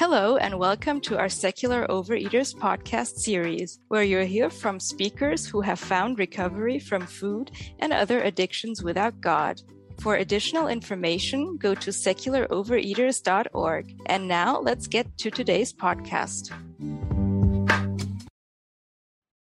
[0.00, 5.60] Hello, and welcome to our Secular Overeaters podcast series, where you'll hear from speakers who
[5.60, 9.60] have found recovery from food and other addictions without God.
[10.00, 14.00] For additional information, go to secularovereaters.org.
[14.06, 16.50] And now let's get to today's podcast.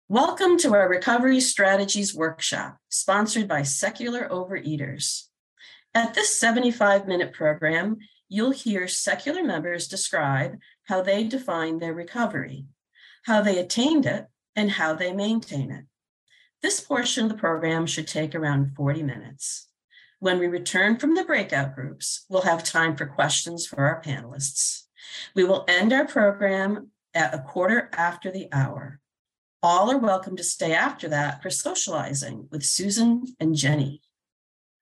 [0.10, 5.26] Welcome to our Recovery Strategies Workshop, sponsored by Secular Overeaters.
[5.94, 8.00] At this 75 minute program,
[8.30, 12.66] you'll hear secular members describe how they define their recovery,
[13.24, 15.86] how they attained it, and how they maintain it.
[16.62, 19.68] This portion of the program should take around 40 minutes.
[20.20, 24.84] When we return from the breakout groups, we'll have time for questions for our panelists.
[25.36, 29.00] We will end our program at a quarter after the hour.
[29.62, 34.02] All are welcome to stay after that for socializing with Susan and Jenny.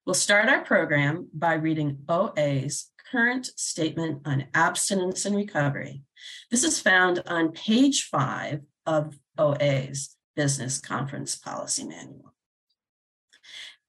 [0.06, 6.02] We'll start our program by reading OA's current statement on abstinence and recovery.
[6.50, 12.34] This is found on page five of OA's Business Conference Policy Manual.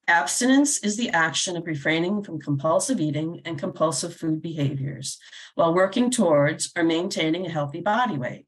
[0.07, 5.17] Abstinence is the action of refraining from compulsive eating and compulsive food behaviors
[5.55, 8.45] while working towards or maintaining a healthy body weight.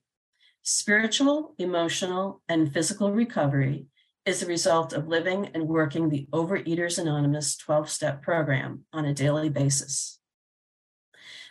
[0.63, 3.87] Spiritual, emotional, and physical recovery
[4.25, 9.13] is the result of living and working the Overeaters Anonymous 12 step program on a
[9.13, 10.18] daily basis.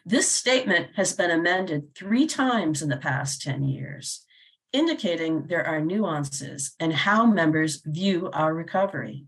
[0.09, 4.25] This statement has been amended three times in the past 10 years,
[4.73, 9.27] indicating there are nuances in how members view our recovery.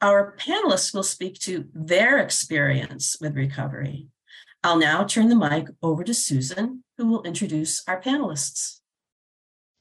[0.00, 4.06] Our panelists will speak to their experience with recovery.
[4.62, 8.78] I'll now turn the mic over to Susan, who will introduce our panelists.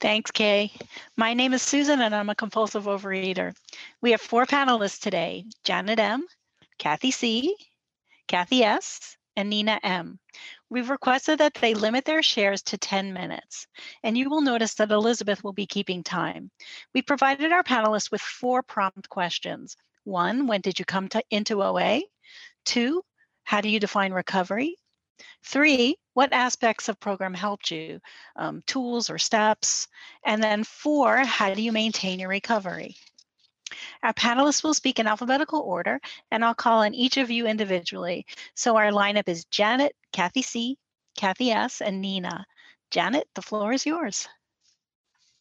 [0.02, 0.72] Thanks, Kay.
[1.16, 3.56] My name is Susan, and I'm a compulsive overeater.
[4.02, 6.26] We have four panelists today Janet M.,
[6.80, 7.56] Kathy C.,
[8.28, 10.20] Kathie S., and Nina M.
[10.70, 13.68] We've requested that they limit their shares to 10 minutes,
[14.04, 16.52] and you will notice that Elizabeth will be keeping time.
[16.94, 19.76] We provided our panelists with four prompt questions.
[20.04, 22.02] One, when did you come to, into OA?
[22.66, 23.04] Two,
[23.44, 24.76] how do you define recovery?
[25.44, 28.00] Three, what aspects of program helped you,
[28.36, 29.88] um, tools or steps?
[30.26, 32.98] And then four, how do you maintain your recovery?
[34.04, 36.00] Our panelists will speak in alphabetical order,
[36.32, 38.26] and I'll call on each of you individually.
[38.56, 40.78] So our lineup is Janet, Kathy C.,
[41.18, 42.46] Kathie S., and Nina.
[42.92, 44.28] Janet, the floor is yours.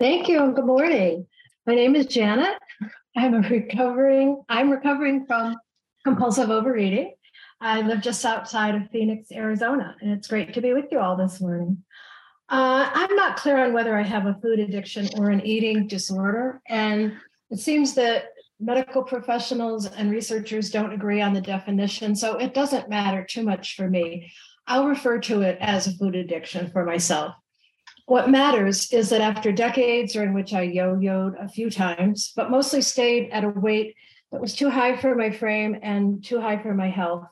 [0.00, 1.26] Thank you, and good morning.
[1.66, 2.58] My name is Janet.
[3.16, 5.56] I'm a recovering, I'm recovering from
[6.04, 7.14] compulsive overeating.
[7.60, 11.16] I live just outside of Phoenix, Arizona, and it's great to be with you all
[11.16, 11.84] this morning.
[12.48, 16.60] Uh, I'm not clear on whether I have a food addiction or an eating disorder,
[16.68, 17.14] and
[17.54, 18.24] it seems that
[18.58, 23.76] medical professionals and researchers don't agree on the definition, so it doesn't matter too much
[23.76, 24.32] for me.
[24.66, 27.32] I'll refer to it as a food addiction for myself.
[28.06, 32.50] What matters is that after decades during which I yo yoed a few times, but
[32.50, 33.94] mostly stayed at a weight
[34.32, 37.24] that was too high for my frame and too high for my health,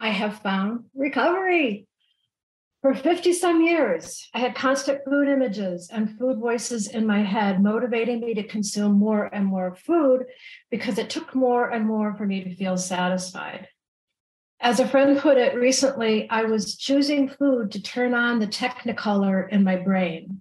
[0.00, 1.87] I have found recovery.
[2.80, 7.60] For 50 some years, I had constant food images and food voices in my head
[7.60, 10.26] motivating me to consume more and more food
[10.70, 13.66] because it took more and more for me to feel satisfied.
[14.60, 19.48] As a friend put it recently, I was choosing food to turn on the technicolor
[19.50, 20.40] in my brain.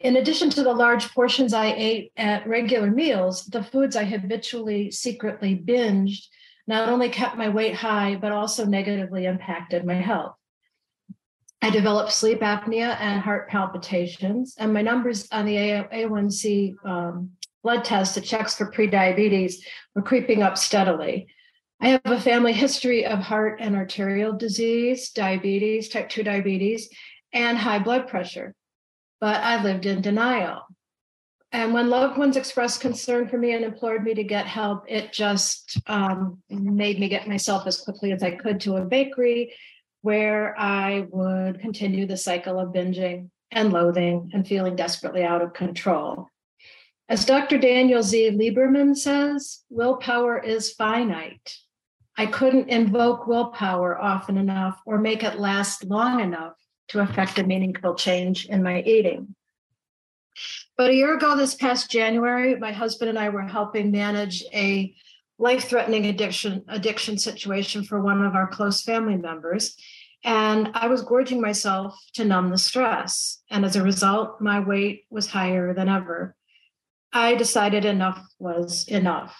[0.00, 4.90] In addition to the large portions I ate at regular meals, the foods I habitually
[4.90, 6.24] secretly binged
[6.66, 10.36] not only kept my weight high, but also negatively impacted my health.
[11.64, 17.30] I developed sleep apnea and heart palpitations, and my numbers on the A1C um,
[17.62, 19.64] blood test that checks for prediabetes
[19.94, 21.26] were creeping up steadily.
[21.80, 26.90] I have a family history of heart and arterial disease, diabetes, type 2 diabetes,
[27.32, 28.54] and high blood pressure,
[29.18, 30.66] but I lived in denial.
[31.50, 35.14] And when loved ones expressed concern for me and implored me to get help, it
[35.14, 39.54] just um, made me get myself as quickly as I could to a bakery
[40.04, 45.54] where I would continue the cycle of binging and loathing and feeling desperately out of
[45.54, 46.28] control.
[47.08, 47.56] As Dr.
[47.56, 48.32] Daniel Z.
[48.32, 51.56] Lieberman says, willpower is finite.
[52.18, 56.52] I couldn't invoke willpower often enough or make it last long enough
[56.88, 59.34] to affect a meaningful change in my eating.
[60.76, 64.94] But a year ago, this past January, my husband and I were helping manage a
[65.38, 69.76] life-threatening addiction addiction situation for one of our close family members
[70.24, 73.42] and I was gorging myself to numb the stress.
[73.50, 76.34] And as a result, my weight was higher than ever.
[77.12, 79.38] I decided enough was enough.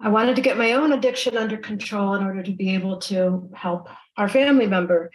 [0.00, 3.50] I wanted to get my own addiction under control in order to be able to
[3.54, 5.10] help our family member.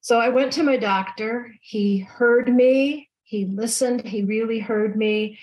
[0.00, 1.52] So I went to my doctor.
[1.60, 5.38] He heard me, he listened, he really heard me,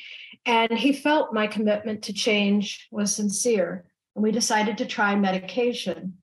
[0.45, 3.85] and he felt my commitment to change was sincere.
[4.15, 6.17] And we decided to try medication.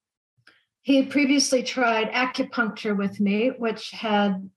[0.82, 4.50] He had previously tried acupuncture with me, which had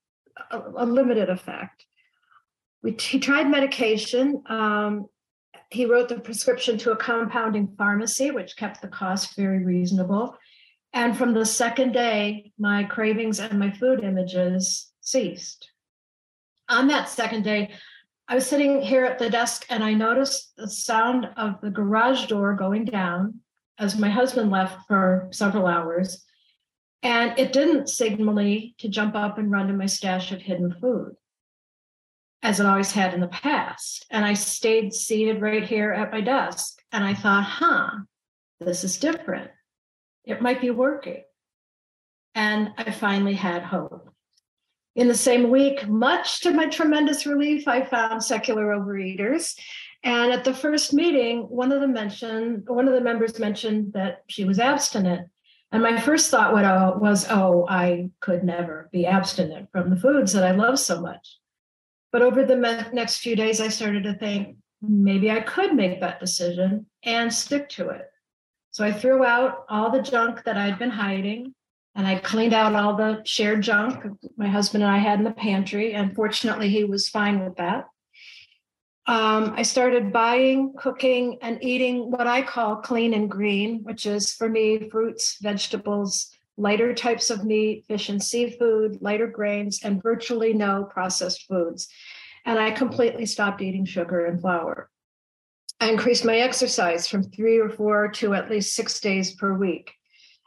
[0.51, 1.85] a, a limited effect.
[2.81, 4.43] We, he tried medication.
[4.47, 5.07] Um,
[5.69, 10.37] he wrote the prescription to a compounding pharmacy, which kept the cost very reasonable.
[10.93, 15.71] And from the second day, my cravings and my food images ceased.
[16.69, 17.71] On that second day,
[18.27, 22.27] I was sitting here at the desk and I noticed the sound of the garage
[22.27, 23.39] door going down
[23.79, 26.23] as my husband left for several hours.
[27.01, 30.73] And it didn't signal me to jump up and run to my stash of hidden
[30.79, 31.15] food,
[32.41, 34.05] as it always had in the past.
[34.09, 36.81] And I stayed seated right here at my desk.
[36.91, 37.89] And I thought, huh,
[38.59, 39.51] this is different.
[40.23, 41.23] It might be working.
[42.35, 44.09] And I finally had hope.
[44.95, 49.59] In the same week, much to my tremendous relief, I found secular overeaters.
[50.03, 54.23] And at the first meeting, one of them mentioned, one of the members mentioned that
[54.27, 55.29] she was abstinent.
[55.71, 60.44] And my first thought was, oh, I could never be abstinent from the foods that
[60.44, 61.39] I love so much.
[62.11, 62.55] But over the
[62.94, 67.69] next few days, I started to think maybe I could make that decision and stick
[67.69, 68.06] to it.
[68.71, 71.56] So I threw out all the junk that I'd been hiding
[71.95, 74.03] and I cleaned out all the shared junk
[74.35, 75.94] my husband and I had in the pantry.
[75.94, 77.85] And fortunately, he was fine with that.
[79.05, 84.33] Um, I started buying, cooking, and eating what I call clean and green, which is
[84.33, 90.53] for me fruits, vegetables, lighter types of meat, fish and seafood, lighter grains, and virtually
[90.53, 91.89] no processed foods.
[92.45, 94.89] And I completely stopped eating sugar and flour.
[95.81, 99.91] I increased my exercise from three or four to at least six days per week.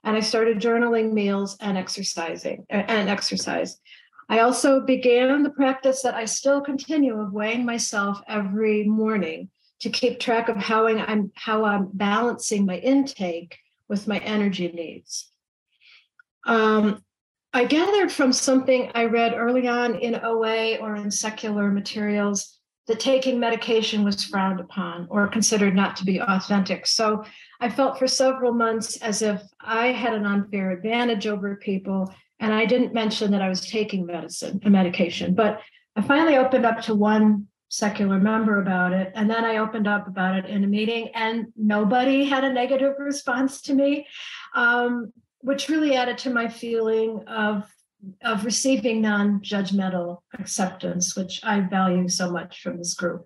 [0.03, 3.79] And I started journaling meals and exercising and exercise.
[4.29, 9.51] I also began the practice that I still continue of weighing myself every morning
[9.81, 13.57] to keep track of how I'm how I'm balancing my intake
[13.89, 15.31] with my energy needs.
[16.45, 17.05] Um,
[17.53, 23.01] I gathered from something I read early on in OA or in secular materials that
[23.01, 26.87] taking medication was frowned upon or considered not to be authentic.
[26.87, 27.25] So
[27.61, 32.13] I felt for several months as if I had an unfair advantage over people.
[32.41, 35.35] And I didn't mention that I was taking medicine a medication.
[35.35, 35.61] But
[35.97, 39.13] I finally opened up to one secular member about it.
[39.15, 42.95] And then I opened up about it in a meeting, and nobody had a negative
[42.99, 44.07] response to me,
[44.55, 47.65] um, which really added to my feeling of
[48.23, 53.25] of receiving non-judgmental acceptance, which I value so much from this group.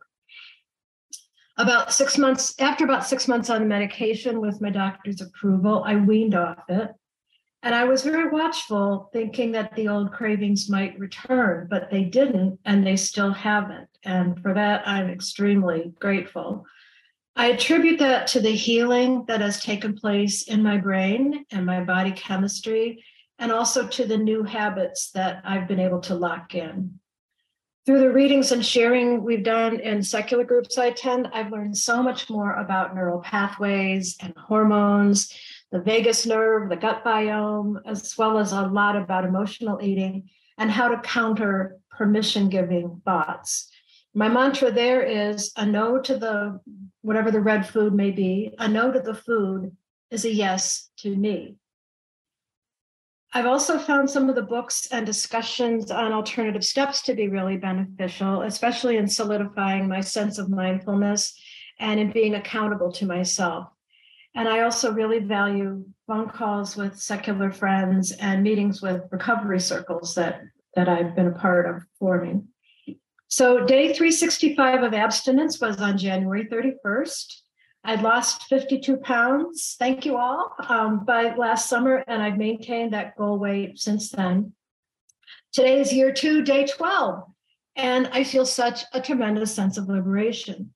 [1.59, 5.97] About six months after about six months on the medication with my doctor's approval, I
[5.97, 6.93] weaned off it.
[7.62, 12.59] And I was very watchful, thinking that the old cravings might return, but they didn't,
[12.65, 13.89] and they still haven't.
[14.03, 16.65] And for that, I'm extremely grateful.
[17.37, 21.85] I attribute that to the healing that has taken place in my brain and my
[21.85, 23.05] body chemistry
[23.39, 26.99] and also to the new habits that I've been able to lock in.
[27.87, 32.03] Through the readings and sharing we've done in secular groups I attend, I've learned so
[32.03, 35.35] much more about neural pathways and hormones,
[35.73, 40.29] the vagus nerve, the gut biome, as well as a lot about emotional eating
[40.59, 43.71] and how to counter permission giving thoughts.
[44.15, 46.61] My mantra there is a no to the
[47.03, 49.77] whatever the red food may be, a no to the food
[50.11, 51.57] is a yes to me.
[53.33, 57.57] I've also found some of the books and discussions on alternative steps to be really
[57.57, 61.41] beneficial, especially in solidifying my sense of mindfulness
[61.79, 63.69] and in being accountable to myself.
[64.35, 70.15] And I also really value phone calls with secular friends and meetings with recovery circles
[70.15, 70.43] that,
[70.75, 72.49] that I've been a part of forming.
[73.29, 77.27] So, day 365 of abstinence was on January 31st.
[77.85, 83.17] I'd lost 52 pounds, thank you all, um, by last summer, and I've maintained that
[83.17, 84.53] goal weight since then.
[85.53, 87.23] Today is year two, day 12,
[87.77, 90.75] and I feel such a tremendous sense of liberation.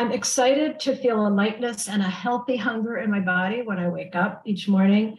[0.00, 3.90] I'm excited to feel a lightness and a healthy hunger in my body when I
[3.90, 5.18] wake up each morning.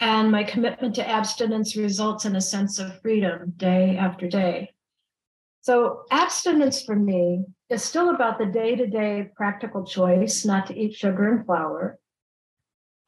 [0.00, 4.74] And my commitment to abstinence results in a sense of freedom day after day.
[5.62, 10.78] So, abstinence for me is still about the day to day practical choice not to
[10.78, 11.98] eat sugar and flour.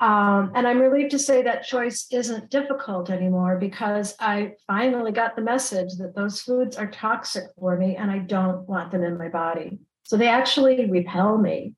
[0.01, 5.37] Um, and I'm relieved to say that choice isn't difficult anymore because I finally got
[5.37, 9.19] the message that those foods are toxic for me and I don't want them in
[9.19, 9.81] my body.
[10.03, 11.75] So they actually repel me.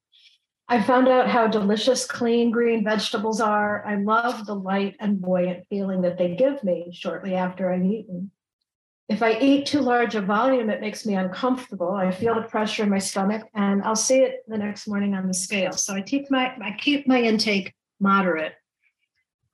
[0.69, 3.85] I found out how delicious, clean, green vegetables are.
[3.87, 8.31] I love the light and buoyant feeling that they give me shortly after I've eaten.
[9.09, 11.93] If I eat too large a volume, it makes me uncomfortable.
[11.93, 15.27] I feel the pressure in my stomach, and I'll see it the next morning on
[15.27, 15.73] the scale.
[15.73, 18.55] So I keep my I keep my intake moderate.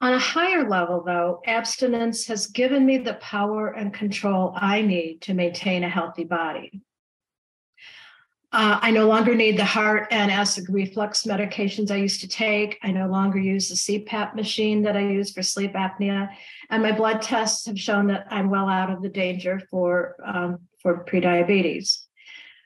[0.00, 5.22] On a higher level, though, abstinence has given me the power and control I need
[5.22, 6.82] to maintain a healthy body.
[8.50, 12.78] Uh, I no longer need the heart and acid reflux medications I used to take.
[12.82, 16.30] I no longer use the CPAP machine that I use for sleep apnea.
[16.70, 20.60] And my blood tests have shown that I'm well out of the danger for, um,
[20.80, 21.98] for prediabetes.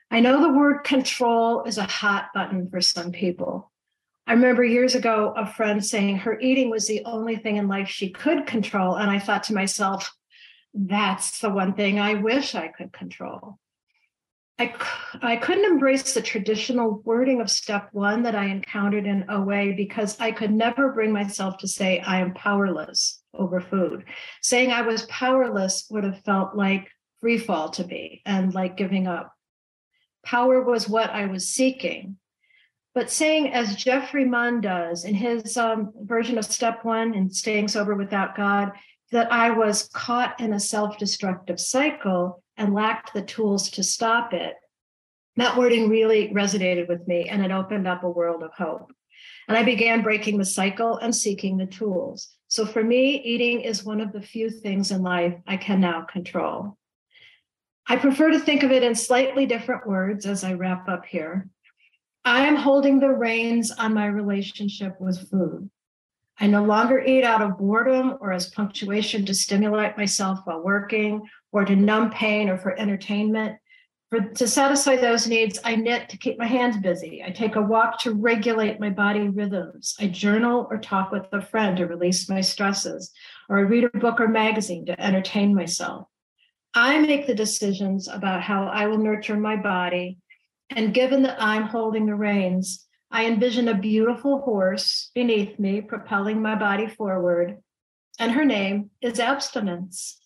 [0.09, 3.69] I know the word control is a hot button for some people.
[4.25, 7.89] I remember years ago a friend saying her eating was the only thing in life
[7.89, 8.95] she could control.
[8.95, 10.15] And I thought to myself,
[10.73, 13.59] that's the one thing I wish I could control.
[14.59, 14.73] I,
[15.21, 20.19] I couldn't embrace the traditional wording of step one that I encountered in OA because
[20.19, 24.05] I could never bring myself to say I am powerless over food.
[24.41, 26.87] Saying I was powerless would have felt like
[27.19, 29.33] free fall to me and like giving up.
[30.23, 32.17] Power was what I was seeking.
[32.93, 37.69] But saying, as Jeffrey Munn does in his um, version of step one in Staying
[37.69, 38.73] Sober Without God,
[39.11, 44.33] that I was caught in a self destructive cycle and lacked the tools to stop
[44.33, 44.55] it,
[45.35, 48.91] that wording really resonated with me and it opened up a world of hope.
[49.47, 52.29] And I began breaking the cycle and seeking the tools.
[52.47, 56.01] So for me, eating is one of the few things in life I can now
[56.03, 56.77] control.
[57.87, 61.49] I prefer to think of it in slightly different words as I wrap up here.
[62.23, 65.69] I am holding the reins on my relationship with food.
[66.43, 71.21] I no longer eat out of boredom or as punctuation to stimulate myself while working
[71.53, 73.55] or to numb pain or for entertainment.
[74.09, 77.23] For, to satisfy those needs, I knit to keep my hands busy.
[77.25, 79.95] I take a walk to regulate my body rhythms.
[80.01, 83.13] I journal or talk with a friend to release my stresses,
[83.47, 86.07] or I read a book or magazine to entertain myself.
[86.73, 90.17] I make the decisions about how I will nurture my body.
[90.71, 92.82] And given that I'm holding the reins,
[93.13, 97.59] I envision a beautiful horse beneath me, propelling my body forward,
[98.17, 100.19] and her name is abstinence.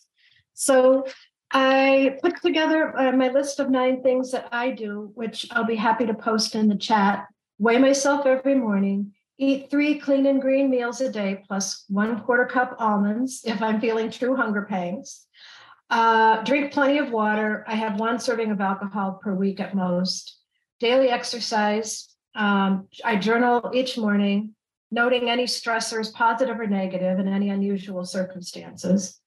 [0.54, 1.06] So
[1.52, 5.76] I put together uh, my list of nine things that I do, which I'll be
[5.76, 7.28] happy to post in the chat.
[7.60, 12.46] Weigh myself every morning, eat three clean and green meals a day, plus one quarter
[12.46, 15.26] cup almonds if I'm feeling true hunger pangs.
[15.90, 17.66] Uh, drink plenty of water.
[17.68, 20.38] I have one serving of alcohol per week at most.
[20.80, 24.56] Daily exercise, um, I journal each morning,
[24.92, 29.20] noting any stressors, positive or negative, and any unusual circumstances.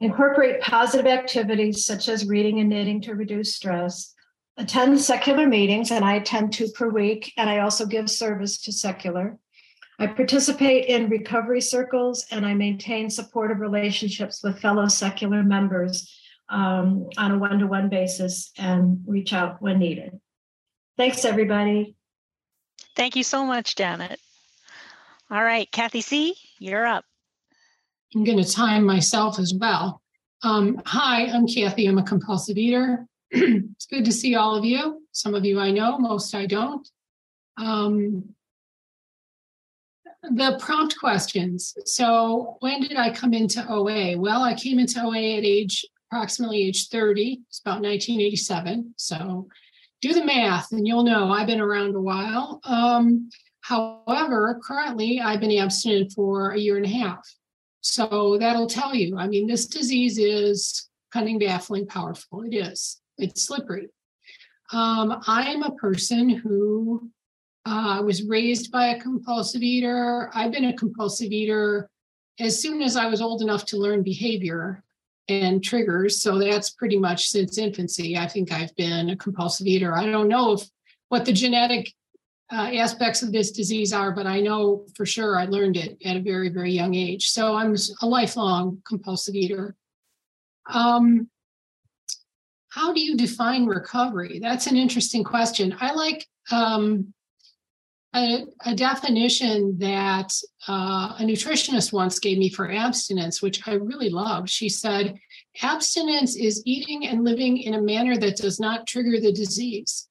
[0.00, 4.12] Incorporate positive activities such as reading and knitting to reduce stress.
[4.56, 8.72] Attend secular meetings, and I attend two per week, and I also give service to
[8.72, 9.38] secular.
[9.98, 16.12] I participate in recovery circles and I maintain supportive relationships with fellow secular members
[16.48, 20.18] um, on a one to one basis and reach out when needed.
[20.96, 21.96] Thanks, everybody.
[22.96, 24.20] Thank you so much, Janet.
[25.30, 27.04] All right, Kathy C., you're up.
[28.14, 30.00] I'm going to time myself as well.
[30.42, 31.86] Um, hi, I'm Kathy.
[31.86, 33.06] I'm a compulsive eater.
[33.30, 35.02] it's good to see all of you.
[35.12, 36.86] Some of you I know, most I don't.
[37.56, 38.34] Um,
[40.22, 41.74] the prompt questions.
[41.84, 44.18] So, when did I come into OA?
[44.18, 47.42] Well, I came into OA at age approximately age 30.
[47.48, 48.94] It's about 1987.
[48.96, 49.48] So,
[50.04, 52.60] do the math and you'll know I've been around a while.
[52.64, 53.30] Um,
[53.62, 57.26] however, currently I've been abstinent for a year and a half.
[57.80, 59.16] So that'll tell you.
[59.16, 62.42] I mean, this disease is cunning, baffling, powerful.
[62.42, 63.00] It is.
[63.16, 63.88] It's slippery.
[64.72, 67.08] Um, I'm a person who
[67.64, 70.30] uh, was raised by a compulsive eater.
[70.34, 71.88] I've been a compulsive eater
[72.38, 74.83] as soon as I was old enough to learn behavior
[75.28, 76.20] and triggers.
[76.20, 78.16] So that's pretty much since infancy.
[78.16, 79.96] I think I've been a compulsive eater.
[79.96, 80.62] I don't know if
[81.08, 81.92] what the genetic
[82.52, 86.16] uh, aspects of this disease are, but I know for sure I learned it at
[86.16, 87.30] a very, very young age.
[87.30, 89.74] So I'm a lifelong compulsive eater.
[90.66, 91.28] Um,
[92.68, 94.40] how do you define recovery?
[94.40, 95.76] That's an interesting question.
[95.80, 97.13] I like um,
[98.14, 100.32] a, a definition that
[100.68, 104.48] uh, a nutritionist once gave me for abstinence, which I really loved.
[104.48, 105.18] She said,
[105.62, 110.08] abstinence is eating and living in a manner that does not trigger the disease.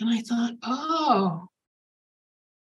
[0.00, 1.48] And I thought, oh,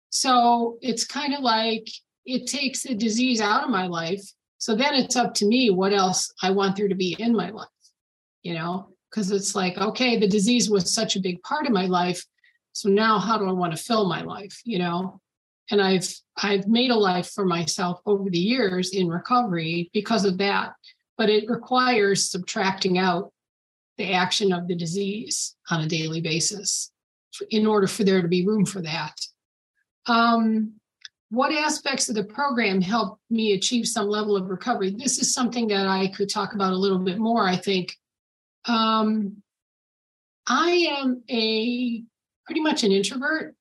[0.09, 1.87] so it's kind of like
[2.25, 4.21] it takes the disease out of my life.
[4.57, 7.49] So then it's up to me what else I want there to be in my
[7.49, 7.67] life,
[8.43, 11.85] you know, because it's like, okay, the disease was such a big part of my
[11.85, 12.23] life.
[12.79, 14.61] So now how do I want to fill my life?
[14.63, 15.19] You know,
[15.69, 16.07] and I've
[16.37, 20.71] I've made a life for myself over the years in recovery because of that.
[21.17, 23.33] But it requires subtracting out
[23.97, 26.93] the action of the disease on a daily basis
[27.49, 29.19] in order for there to be room for that.
[30.05, 30.75] Um,
[31.31, 34.91] what aspects of the program help me achieve some level of recovery?
[34.91, 37.93] This is something that I could talk about a little bit more, I think.
[38.63, 39.43] Um,
[40.47, 42.03] I am a
[42.49, 43.53] pretty much an introvert.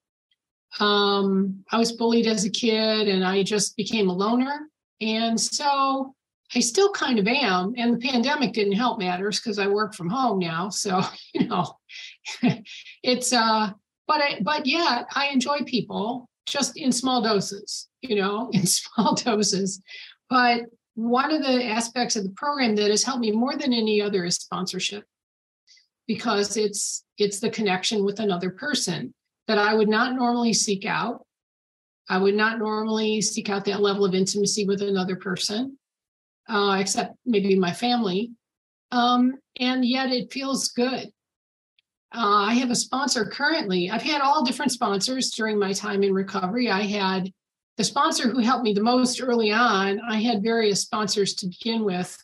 [0.81, 4.61] Um, I was bullied as a kid and I just became a loner.
[5.03, 6.15] And so
[6.57, 7.75] I still kind of am.
[7.77, 10.71] And the pandemic didn't help matters because I work from home now.
[10.71, 11.03] So,
[11.35, 11.77] you know,
[13.03, 13.73] it's uh
[14.07, 19.15] but I but yet I enjoy people just in small doses, you know, in small
[19.15, 19.83] doses.
[20.31, 20.63] But
[20.95, 24.25] one of the aspects of the program that has helped me more than any other
[24.25, 25.05] is sponsorship
[26.09, 29.15] because it's it's the connection with another person
[29.47, 31.25] that I would not normally seek out.
[32.09, 35.79] I would not normally seek out that level of intimacy with another person,
[36.49, 38.33] uh, except maybe my family.
[38.91, 41.11] Um, and yet it feels good.
[42.15, 43.91] Uh, I have a sponsor currently.
[43.91, 46.71] I've had all different sponsors during my time in recovery.
[46.71, 47.31] I had
[47.77, 50.01] the sponsor who helped me the most early on.
[50.01, 52.17] I had various sponsors to begin with.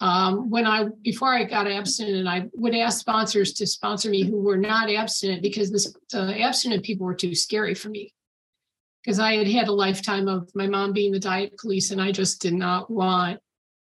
[0.00, 4.42] Um, when I before I got abstinent, I would ask sponsors to sponsor me who
[4.42, 8.12] were not abstinent because the abstinent people were too scary for me.
[9.02, 12.12] Because I had had a lifetime of my mom being the diet police, and I
[12.12, 13.40] just did not want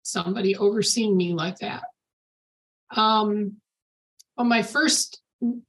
[0.03, 1.83] somebody overseeing me like that.
[2.97, 3.57] Um,
[4.37, 5.21] well, my first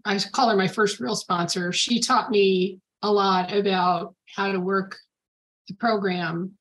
[0.06, 1.72] I call her my first real sponsor.
[1.72, 4.98] She taught me a lot about how to work
[5.68, 6.54] the program.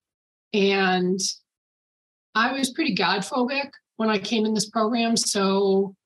[0.53, 1.21] And
[2.39, 5.17] I was pretty God phobic when I came in this program.
[5.17, 5.97] So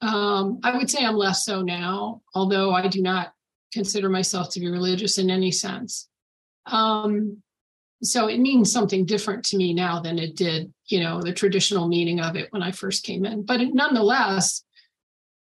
[0.00, 3.34] um, I would say I'm less so now, although I do not
[3.74, 6.08] consider myself to be religious in any sense.
[6.64, 7.42] Um,
[8.02, 11.88] so it means something different to me now than it did, you know, the traditional
[11.88, 13.44] meaning of it when I first came in.
[13.44, 14.62] But nonetheless,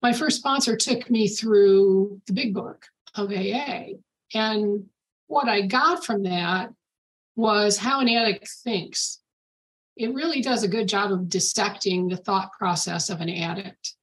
[0.01, 3.95] my first sponsor took me through the big book of AA.
[4.33, 4.85] And
[5.27, 6.71] what I got from that
[7.37, 9.21] was how an addict thinks.
[9.95, 13.93] It really does a good job of dissecting the thought process of an addict.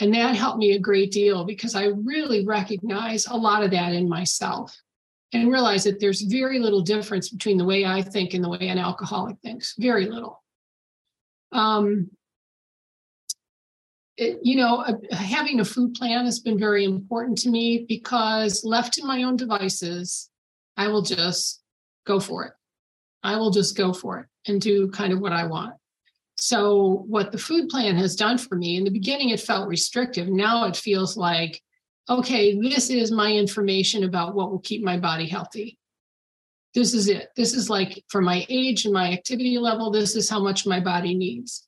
[0.00, 3.92] And that helped me a great deal because I really recognize a lot of that
[3.92, 4.76] in myself
[5.32, 8.68] and realize that there's very little difference between the way I think and the way
[8.68, 9.74] an alcoholic thinks.
[9.78, 10.42] Very little.
[11.52, 12.10] Um,
[14.16, 18.64] it, you know, uh, having a food plan has been very important to me because
[18.64, 20.30] left to my own devices,
[20.76, 21.62] I will just
[22.06, 22.52] go for it.
[23.22, 25.74] I will just go for it and do kind of what I want.
[26.38, 30.28] So, what the food plan has done for me in the beginning, it felt restrictive.
[30.28, 31.62] Now it feels like,
[32.08, 35.78] okay, this is my information about what will keep my body healthy.
[36.74, 37.28] This is it.
[37.36, 40.78] This is like for my age and my activity level, this is how much my
[40.78, 41.66] body needs.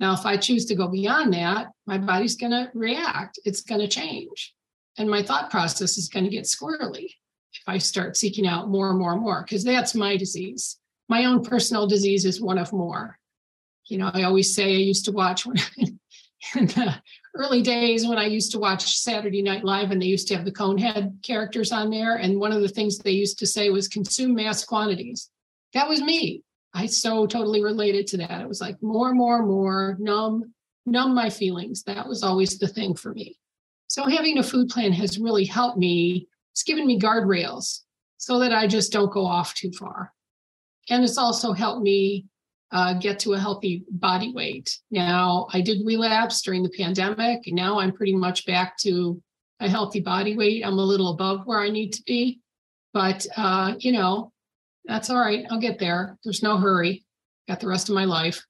[0.00, 3.80] Now, if I choose to go beyond that, my body's going to react, it's going
[3.80, 4.54] to change.
[4.98, 7.06] And my thought process is going to get squirrely
[7.52, 10.79] if I start seeking out more and more and more, because that's my disease.
[11.10, 13.18] My own personal disease is one of more.
[13.88, 16.94] You know, I always say I used to watch when, in the
[17.34, 20.44] early days when I used to watch Saturday Night Live and they used to have
[20.44, 22.14] the Conehead characters on there.
[22.14, 25.30] And one of the things they used to say was consume mass quantities.
[25.74, 26.44] That was me.
[26.74, 28.40] I so totally related to that.
[28.40, 30.54] It was like more, more, more, numb,
[30.86, 31.82] numb my feelings.
[31.82, 33.36] That was always the thing for me.
[33.88, 36.28] So having a food plan has really helped me.
[36.52, 37.80] It's given me guardrails
[38.18, 40.12] so that I just don't go off too far.
[40.88, 42.26] And it's also helped me
[42.72, 44.78] uh, get to a healthy body weight.
[44.90, 47.42] Now, I did relapse during the pandemic.
[47.46, 49.20] Now I'm pretty much back to
[49.60, 50.64] a healthy body weight.
[50.64, 52.40] I'm a little above where I need to be.
[52.92, 54.32] But, uh, you know,
[54.84, 55.44] that's all right.
[55.50, 56.18] I'll get there.
[56.24, 57.04] There's no hurry.
[57.48, 58.44] Got the rest of my life.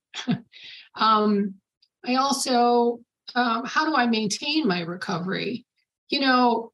[0.94, 1.54] um,
[2.06, 3.00] I also,
[3.34, 5.66] um, how do I maintain my recovery?
[6.08, 6.72] You know,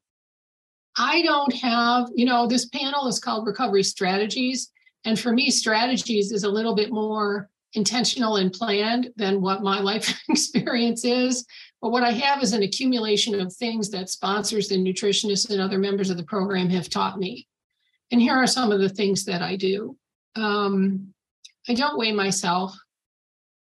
[0.96, 4.70] I don't have, you know, this panel is called Recovery Strategies.
[5.06, 9.80] And for me, strategies is a little bit more intentional and planned than what my
[9.80, 11.46] life experience is.
[11.80, 15.78] But what I have is an accumulation of things that sponsors and nutritionists and other
[15.78, 17.46] members of the program have taught me.
[18.10, 19.96] And here are some of the things that I do.
[20.34, 21.14] Um,
[21.68, 22.76] I don't weigh myself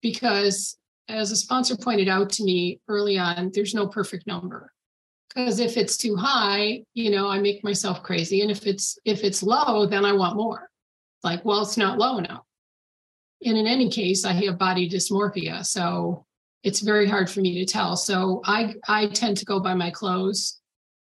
[0.02, 0.78] because,
[1.08, 4.72] as a sponsor pointed out to me early on, there's no perfect number.
[5.28, 9.24] Because if it's too high, you know, I make myself crazy, and if it's if
[9.24, 10.71] it's low, then I want more.
[11.24, 12.44] Like, well, it's not low enough.
[13.44, 16.26] And in any case, I have body dysmorphia, so
[16.64, 17.96] it's very hard for me to tell.
[17.98, 20.60] So I I tend to go by my clothes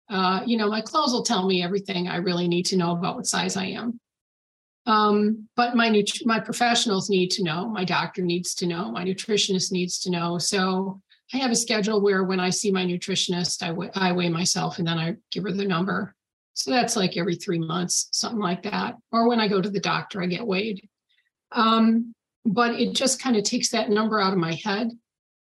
[0.09, 3.15] Uh, you know, my clothes will tell me everything I really need to know about
[3.17, 3.99] what size I am.
[4.85, 9.03] Um, but my nut- my professionals need to know, my doctor needs to know, my
[9.03, 10.37] nutritionist needs to know.
[10.37, 11.01] So
[11.33, 14.79] I have a schedule where when I see my nutritionist, I, w- I weigh myself
[14.79, 16.15] and then I give her the number.
[16.57, 18.95] So that's like every three months, something like that.
[19.11, 20.89] Or when I go to the doctor, I get weighed.
[21.51, 22.15] Um,
[22.45, 24.89] but it just kind of takes that number out of my head.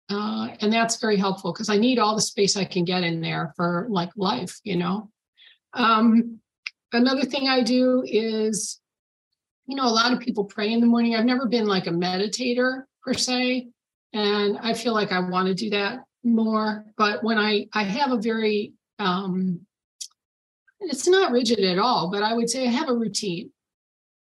[0.08, 3.20] Uh, and that's very helpful because I need all the space I can get in
[3.20, 5.10] there for like life, you know.
[5.74, 6.38] Um,
[6.92, 8.80] another thing I do is,
[9.66, 11.16] you know, a lot of people pray in the morning.
[11.16, 13.66] I've never been like a meditator per se,
[14.12, 16.84] and I feel like I want to do that more.
[16.96, 19.66] But when I I have a very um,
[20.80, 23.50] it's not rigid at all, but I would say I have a routine.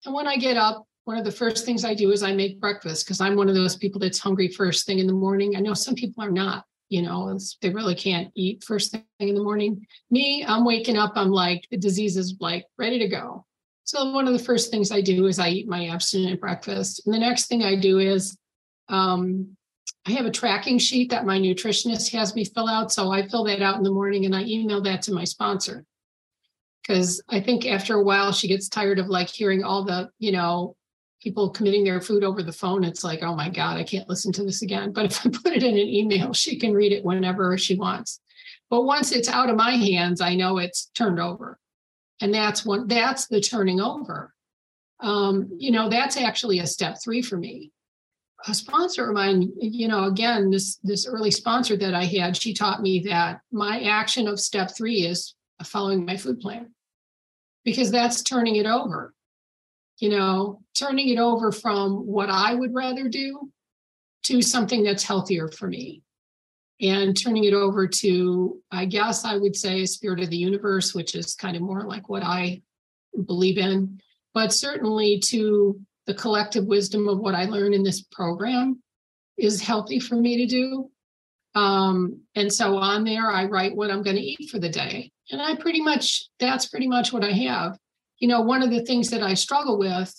[0.05, 2.61] And when I get up, one of the first things I do is I make
[2.61, 5.57] breakfast because I'm one of those people that's hungry first thing in the morning.
[5.57, 9.35] I know some people are not, you know, they really can't eat first thing in
[9.35, 9.87] the morning.
[10.11, 13.47] Me, I'm waking up, I'm like, the disease is like ready to go.
[13.85, 17.07] So one of the first things I do is I eat my abstinent breakfast.
[17.07, 18.37] And the next thing I do is
[18.91, 19.57] um,
[20.07, 22.93] I have a tracking sheet that my nutritionist has me fill out.
[22.93, 25.87] So I fill that out in the morning and I email that to my sponsor.
[26.89, 30.33] Because I think after a while she gets tired of like hearing all the, you
[30.33, 30.75] know,
[31.21, 34.33] people committing their food over the phone, it's like, oh my God, I can't listen
[34.33, 34.93] to this again.
[34.93, 38.21] But if I put it in an email, she can read it whenever she wants.
[38.71, 41.59] But once it's out of my hands, I know it's turned over.
[42.23, 44.33] And that's one that's the turning over.
[45.01, 47.71] Um, you know, that's actually a step three for me.
[48.47, 52.55] A sponsor of mine, you know, again, this this early sponsor that I had, she
[52.55, 56.71] taught me that my action of step three is following my food plan
[57.69, 59.13] because that's turning it over
[59.99, 63.51] you know, turning it over from what I would rather do
[64.25, 66.03] to something that's healthier for me.
[66.81, 71.17] And turning it over to, I guess I would say, spirit of the universe, which
[71.17, 72.63] is kind of more like what I
[73.27, 74.01] believe in,
[74.33, 78.81] but certainly to the collective wisdom of what I learn in this program
[79.37, 80.91] is healthy for me to do.
[81.59, 85.11] Um, and so on there, I write what I'm going to eat for the day.
[85.31, 87.79] And I pretty much, that's pretty much what I have
[88.19, 90.13] you know, one of the things that I struggle with,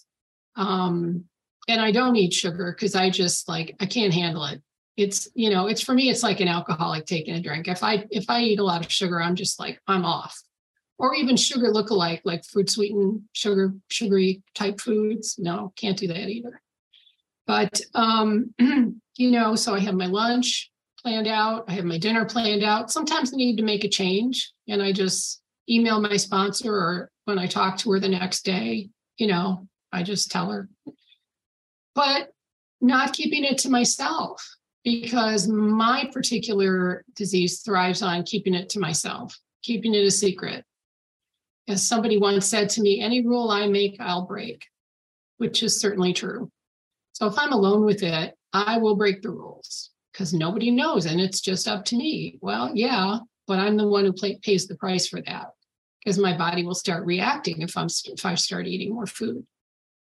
[0.55, 1.25] um,
[1.67, 4.61] and I don't eat sugar because I just like I can't handle it.
[4.97, 7.67] It's you know, it's for me, it's like an alcoholic taking a drink.
[7.67, 10.37] If I if I eat a lot of sugar, I'm just like I'm off.
[10.97, 15.37] Or even sugar look-alike, like fruit sweetened sugar, sugary type foods.
[15.39, 16.61] No, can't do that either.
[17.47, 18.53] But um,
[19.15, 20.69] you know, so I have my lunch
[21.01, 22.91] planned out, I have my dinner planned out.
[22.91, 27.39] Sometimes I need to make a change, and I just email my sponsor or when
[27.39, 30.67] I talk to her the next day, you know, I just tell her.
[31.93, 32.31] But
[32.81, 34.47] not keeping it to myself
[34.83, 40.63] because my particular disease thrives on keeping it to myself, keeping it a secret.
[41.67, 44.65] As somebody once said to me, any rule I make, I'll break,
[45.37, 46.49] which is certainly true.
[47.13, 51.21] So if I'm alone with it, I will break the rules because nobody knows and
[51.21, 52.37] it's just up to me.
[52.41, 55.45] Well, yeah, but I'm the one who play, pays the price for that
[56.03, 59.47] because my body will start reacting if I'm if I start eating more food.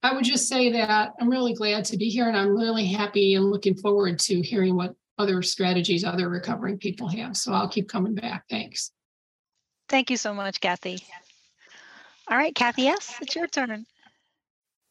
[0.01, 3.35] I would just say that I'm really glad to be here and I'm really happy
[3.35, 7.37] and looking forward to hearing what other strategies other recovering people have.
[7.37, 8.45] So I'll keep coming back.
[8.49, 8.91] Thanks.
[9.87, 10.97] Thank you so much, Kathy.
[12.27, 13.85] All right, Kathy, yes, it's your turn.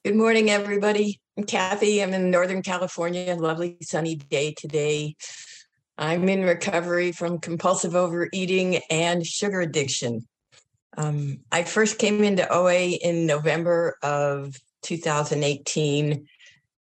[0.05, 1.21] Good morning, everybody.
[1.47, 2.03] Kathy.
[2.03, 3.35] I'm in Northern California.
[3.35, 5.15] Lovely sunny day today.
[5.97, 10.27] I'm in recovery from compulsive overeating and sugar addiction.
[10.97, 16.27] Um, I first came into OA in November of 2018,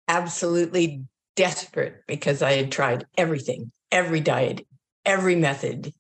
[0.08, 1.04] absolutely
[1.36, 4.68] desperate because I had tried everything, every diet,
[5.06, 5.94] every method,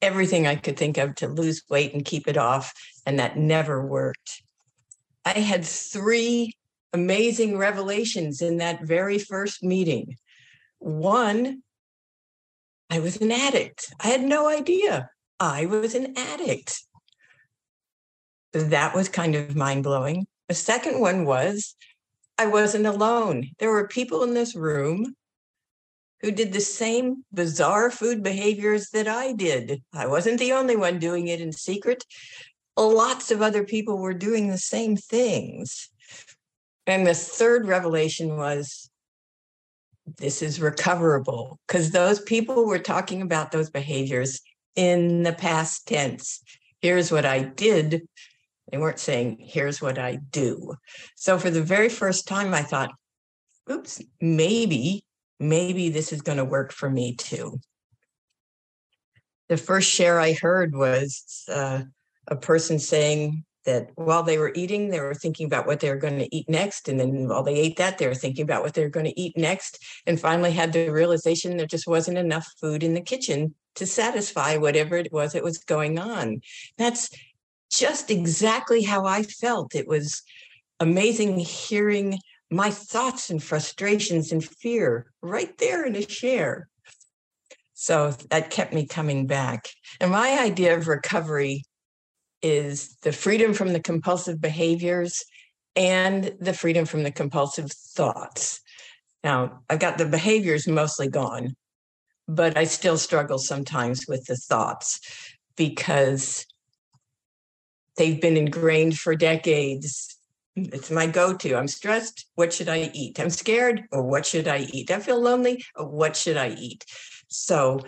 [0.00, 2.72] everything I could think of to lose weight and keep it off,
[3.04, 4.42] and that never worked.
[5.24, 6.54] I had three
[6.92, 10.16] amazing revelations in that very first meeting.
[10.78, 11.62] One,
[12.90, 13.92] I was an addict.
[14.00, 16.82] I had no idea I was an addict
[18.52, 20.26] that was kind of mind blowing.
[20.48, 21.76] The second one was
[22.38, 23.50] I wasn't alone.
[23.58, 25.14] There were people in this room
[26.20, 29.82] who did the same bizarre food behaviors that I did.
[29.92, 32.04] I wasn't the only one doing it in secret.
[32.76, 35.90] Lots of other people were doing the same things.
[36.88, 38.90] And the third revelation was
[40.16, 44.40] this is recoverable because those people were talking about those behaviors
[44.74, 46.42] in the past tense.
[46.80, 48.08] Here's what I did
[48.70, 50.74] they weren't saying, here's what I do.
[51.16, 52.90] So for the very first time, I thought,
[53.70, 55.04] oops, maybe,
[55.40, 57.60] maybe this is going to work for me too.
[59.48, 61.82] the first share I heard was uh,
[62.26, 65.96] a person saying that while they were eating, they were thinking about what they were
[65.96, 66.88] going to eat next.
[66.88, 69.20] And then while they ate that, they were thinking about what they were going to
[69.20, 69.84] eat next.
[70.06, 74.56] And finally had the realization there just wasn't enough food in the kitchen to satisfy
[74.56, 76.40] whatever it was that was going on.
[76.78, 77.10] That's
[77.70, 79.74] just exactly how I felt.
[79.74, 80.22] It was
[80.80, 82.18] amazing hearing
[82.50, 86.68] my thoughts and frustrations and fear right there in a share.
[87.74, 89.68] So that kept me coming back.
[90.00, 91.64] And my idea of recovery
[92.42, 95.24] is the freedom from the compulsive behaviors
[95.76, 98.60] and the freedom from the compulsive thoughts.
[99.24, 101.56] Now, I've got the behaviors mostly gone,
[102.26, 105.00] but I still struggle sometimes with the thoughts
[105.56, 106.46] because
[107.96, 110.16] they've been ingrained for decades.
[110.56, 111.54] It's my go to.
[111.56, 112.26] I'm stressed.
[112.34, 113.20] What should I eat?
[113.20, 113.82] I'm scared.
[113.92, 114.90] Or what should I eat?
[114.90, 115.64] I feel lonely.
[115.78, 116.84] Uh, what should I eat?
[117.28, 117.80] So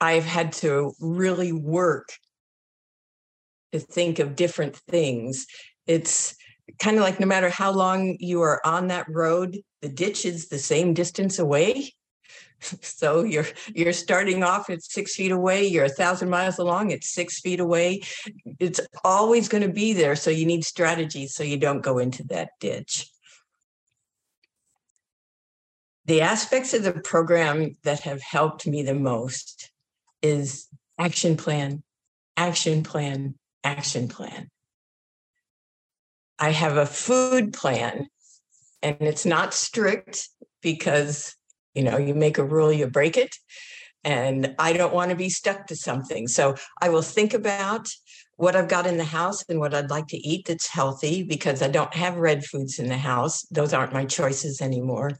[0.00, 2.10] I've had to really work
[3.72, 5.46] to think of different things.
[5.86, 6.36] It's
[6.78, 10.48] kind of like no matter how long you are on that road, the ditch is
[10.48, 11.92] the same distance away.
[12.82, 17.08] So you're you're starting off at six feet away, you're a thousand miles along, it's
[17.08, 18.00] six feet away.
[18.58, 20.16] It's always going to be there.
[20.16, 23.08] So you need strategies so you don't go into that ditch.
[26.06, 29.70] The aspects of the program that have helped me the most
[30.20, 30.66] is
[30.98, 31.82] action plan,
[32.36, 34.48] action plan, action plan.
[36.38, 38.08] I have a food plan,
[38.82, 40.28] and it's not strict
[40.62, 41.34] because
[41.74, 43.34] you know you make a rule, you break it.
[44.04, 46.28] And I don't want to be stuck to something.
[46.28, 47.88] So I will think about
[48.36, 51.60] what I've got in the house and what I'd like to eat that's healthy because
[51.60, 53.44] I don't have red foods in the house.
[53.50, 55.18] Those aren't my choices anymore.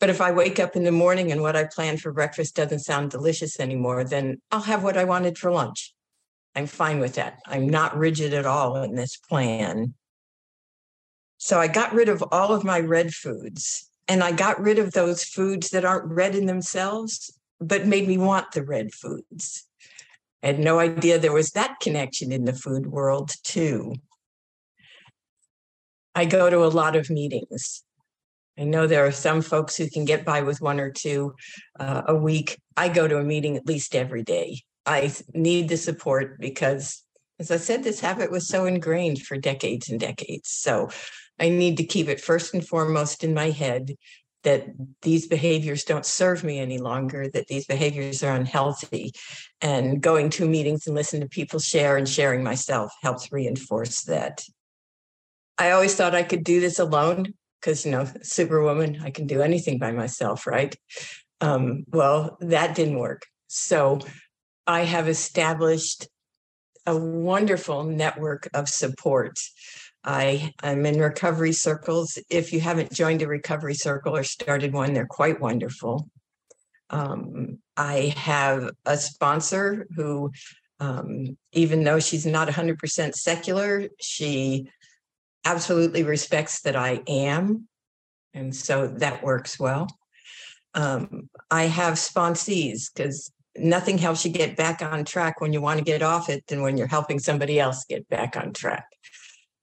[0.00, 2.80] But if I wake up in the morning and what I planned for breakfast doesn't
[2.80, 5.94] sound delicious anymore, then I'll have what I wanted for lunch.
[6.54, 7.38] I'm fine with that.
[7.46, 9.94] I'm not rigid at all in this plan.
[11.38, 14.92] So I got rid of all of my red foods and I got rid of
[14.92, 19.64] those foods that aren't red in themselves, but made me want the red foods.
[20.42, 23.94] I had no idea there was that connection in the food world, too.
[26.14, 27.84] I go to a lot of meetings.
[28.58, 31.34] I know there are some folks who can get by with one or two
[31.78, 32.58] uh, a week.
[32.76, 34.60] I go to a meeting at least every day.
[34.90, 37.04] I need the support because,
[37.38, 40.50] as I said, this habit was so ingrained for decades and decades.
[40.50, 40.90] So
[41.38, 43.94] I need to keep it first and foremost in my head
[44.42, 44.66] that
[45.02, 49.12] these behaviors don't serve me any longer, that these behaviors are unhealthy.
[49.60, 54.42] And going to meetings and listen to people share and sharing myself helps reinforce that.
[55.56, 59.40] I always thought I could do this alone because, you know, superwoman, I can do
[59.40, 60.74] anything by myself, right?
[61.40, 63.22] Um, well, that didn't work.
[63.46, 64.00] So
[64.66, 66.08] I have established
[66.86, 69.38] a wonderful network of support.
[70.02, 72.18] I am in recovery circles.
[72.30, 76.08] If you haven't joined a recovery circle or started one, they're quite wonderful.
[76.88, 80.32] Um, I have a sponsor who,
[80.80, 84.70] um, even though she's not 100% secular, she
[85.44, 87.68] absolutely respects that I am.
[88.32, 89.88] And so that works well.
[90.74, 95.78] Um, I have sponsees because nothing helps you get back on track when you want
[95.78, 98.86] to get off it than when you're helping somebody else get back on track.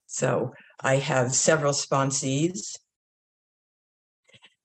[0.07, 2.77] So I have several sponsees.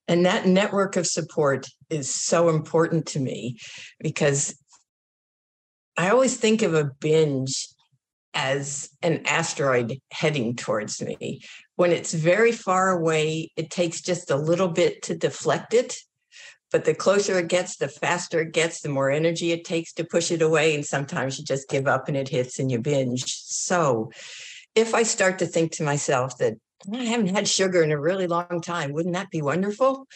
[0.09, 3.59] And that network of support is so important to me
[4.01, 4.59] because
[5.97, 7.69] I always think of a binge
[8.35, 11.43] as an asteroid heading towards me.
[11.77, 15.97] When it's very far away, it takes just a little bit to deflect it
[16.73, 20.05] but the closer it gets, the faster it gets, the more energy it takes to
[20.05, 20.75] push it away.
[20.75, 23.25] And sometimes you just give up and it hits and you binge.
[23.27, 24.11] So
[24.75, 26.55] if I start to think to myself that
[26.93, 30.07] I haven't had sugar in a really long time, wouldn't that be wonderful?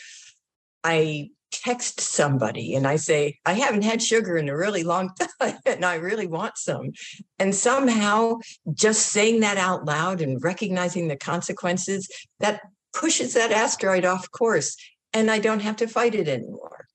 [0.82, 5.58] I text somebody and I say, I haven't had sugar in a really long time
[5.66, 6.92] and I really want some.
[7.38, 8.38] And somehow
[8.72, 12.08] just saying that out loud and recognizing the consequences,
[12.40, 12.62] that
[12.94, 14.76] pushes that asteroid off course
[15.16, 16.86] and I don't have to fight it anymore.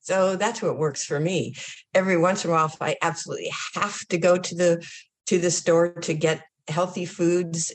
[0.00, 1.54] So that's what works for me.
[1.94, 4.86] Every once in a while, if I absolutely have to go to the
[5.26, 7.72] to the store to get healthy foods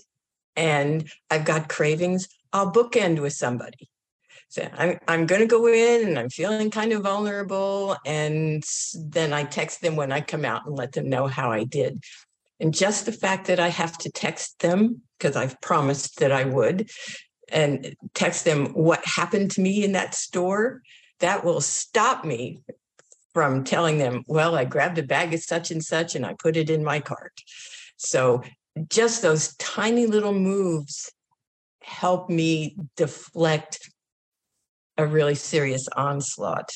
[0.55, 3.89] and I've got cravings, I'll bookend with somebody.
[4.49, 8.63] So I'm I'm going to go in and I'm feeling kind of vulnerable, and
[8.95, 12.03] then I text them when I come out and let them know how I did.
[12.59, 16.45] And just the fact that I have to text them because I've promised that I
[16.45, 16.89] would
[17.55, 20.81] and text them what happened to me in that store,
[21.21, 22.61] that will stop me
[23.33, 26.57] from telling them, well, I grabbed a bag of such and such and I put
[26.57, 27.41] it in my cart.
[27.95, 28.43] So
[28.89, 31.11] just those tiny little moves
[31.81, 33.89] help me deflect
[34.97, 36.71] a really serious onslaught.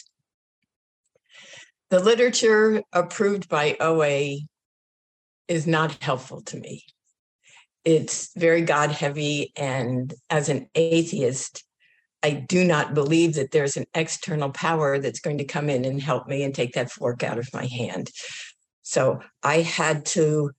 [1.90, 4.38] The literature approved by OA
[5.50, 6.86] is not helpful to me.
[7.90, 9.52] It's very God heavy.
[9.56, 11.64] And as an atheist,
[12.22, 16.00] I do not believe that there's an external power that's going to come in and
[16.00, 18.12] help me and take that fork out of my hand.
[18.84, 20.52] So I had to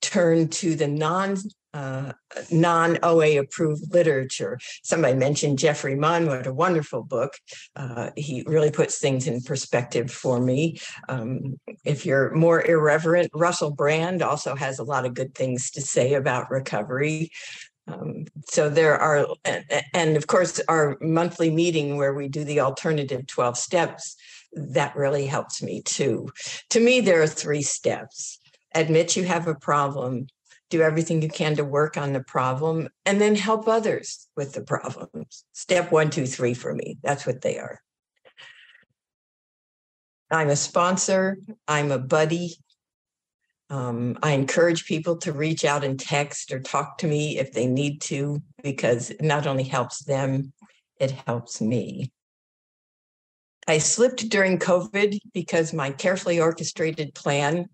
[0.00, 1.38] turn to the non
[1.74, 2.12] uh,
[2.50, 4.58] non OA approved literature.
[4.82, 7.34] Somebody mentioned Jeffrey Munn, what a wonderful book.
[7.76, 10.78] Uh, he really puts things in perspective for me.
[11.08, 15.80] Um, if you're more irreverent, Russell Brand also has a lot of good things to
[15.80, 17.30] say about recovery.
[17.86, 19.26] Um, so there are,
[19.94, 24.14] and of course, our monthly meeting where we do the alternative 12 steps,
[24.52, 26.30] that really helps me too.
[26.70, 28.38] To me, there are three steps
[28.74, 30.26] admit you have a problem,
[30.70, 34.62] do everything you can to work on the problem, and then help others with the
[34.62, 35.44] problems.
[35.52, 36.98] Step one, two, three for me.
[37.02, 37.80] That's what they are.
[40.30, 42.56] I'm a sponsor, I'm a buddy,
[43.70, 47.66] um, I encourage people to reach out and text or talk to me if they
[47.66, 50.52] need to, because it not only helps them,
[50.98, 52.10] it helps me.
[53.66, 57.68] I slipped during COVID because my carefully orchestrated plan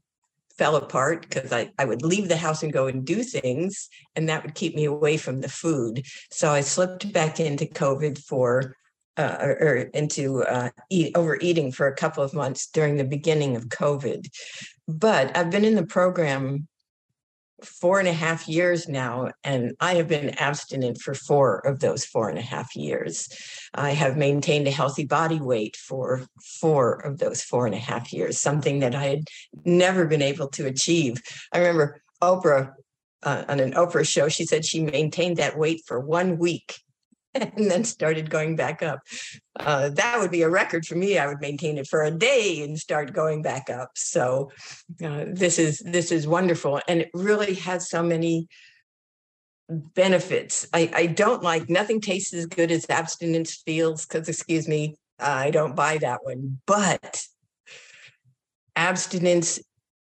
[0.59, 4.29] fell apart because I, I would leave the house and go and do things, and
[4.29, 6.05] that would keep me away from the food.
[6.31, 8.77] So I slipped back into COVID for
[9.17, 13.55] uh, or, or, into uh, eat, overeating for a couple of months during the beginning
[13.55, 14.27] of COVID.
[14.89, 16.67] But I've been in the program
[17.63, 22.05] four and a half years now, and I have been abstinent for four of those
[22.05, 23.29] four and a half years.
[23.75, 26.27] I have maintained a healthy body weight for
[26.61, 29.25] four of those four and a half years, something that I had
[29.65, 31.23] never been able to achieve.
[31.53, 32.73] I remember Oprah
[33.25, 36.79] uh, on an Oprah show, she said she maintained that weight for one week
[37.57, 39.01] and then started going back up.
[39.59, 41.19] Uh, that would be a record for me.
[41.19, 43.91] I would maintain it for a day and start going back up.
[43.97, 44.51] So
[45.05, 48.49] uh, this is this is wonderful, and it really has so many
[49.69, 50.67] benefits.
[50.73, 55.51] I, I don't like nothing tastes as good as abstinence feels because excuse me, I
[55.51, 56.61] don't buy that one.
[56.67, 57.23] But
[58.77, 59.61] abstinence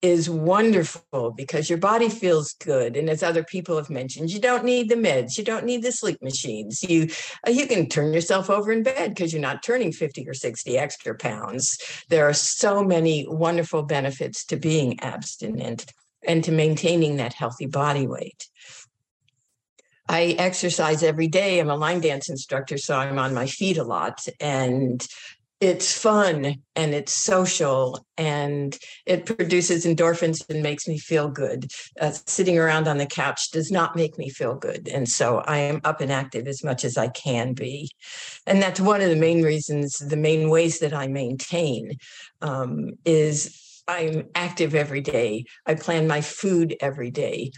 [0.01, 4.63] is wonderful because your body feels good and as other people have mentioned you don't
[4.63, 7.07] need the meds you don't need the sleep machines you
[7.47, 10.77] uh, you can turn yourself over in bed because you're not turning 50 or 60
[10.77, 11.77] extra pounds
[12.09, 15.85] there are so many wonderful benefits to being abstinent
[16.27, 18.47] and to maintaining that healthy body weight
[20.09, 21.59] I exercise every day.
[21.59, 24.27] I'm a line dance instructor, so I'm on my feet a lot.
[24.41, 25.07] And
[25.61, 31.71] it's fun and it's social and it produces endorphins and makes me feel good.
[31.99, 34.87] Uh, sitting around on the couch does not make me feel good.
[34.87, 37.91] And so I am up and active as much as I can be.
[38.47, 41.91] And that's one of the main reasons, the main ways that I maintain
[42.41, 45.45] um, is I'm active every day.
[45.67, 47.51] I plan my food every day.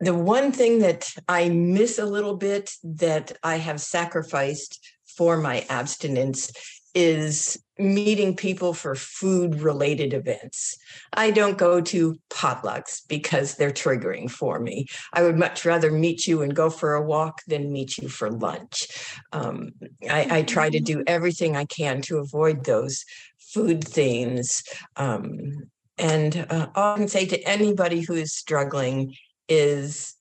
[0.00, 4.78] The one thing that I miss a little bit that I have sacrificed
[5.16, 6.50] for my abstinence
[6.94, 10.76] is meeting people for food related events.
[11.12, 14.86] I don't go to potlucks because they're triggering for me.
[15.12, 18.30] I would much rather meet you and go for a walk than meet you for
[18.30, 18.88] lunch.
[19.32, 19.70] Um,
[20.08, 23.04] I, I, try to do everything I can to avoid those
[23.38, 24.62] food themes.
[24.96, 29.14] Um, and uh, all I can say to anybody who is struggling
[29.48, 30.14] is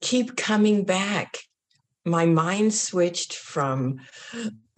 [0.00, 1.38] keep coming back.
[2.04, 4.00] My mind switched from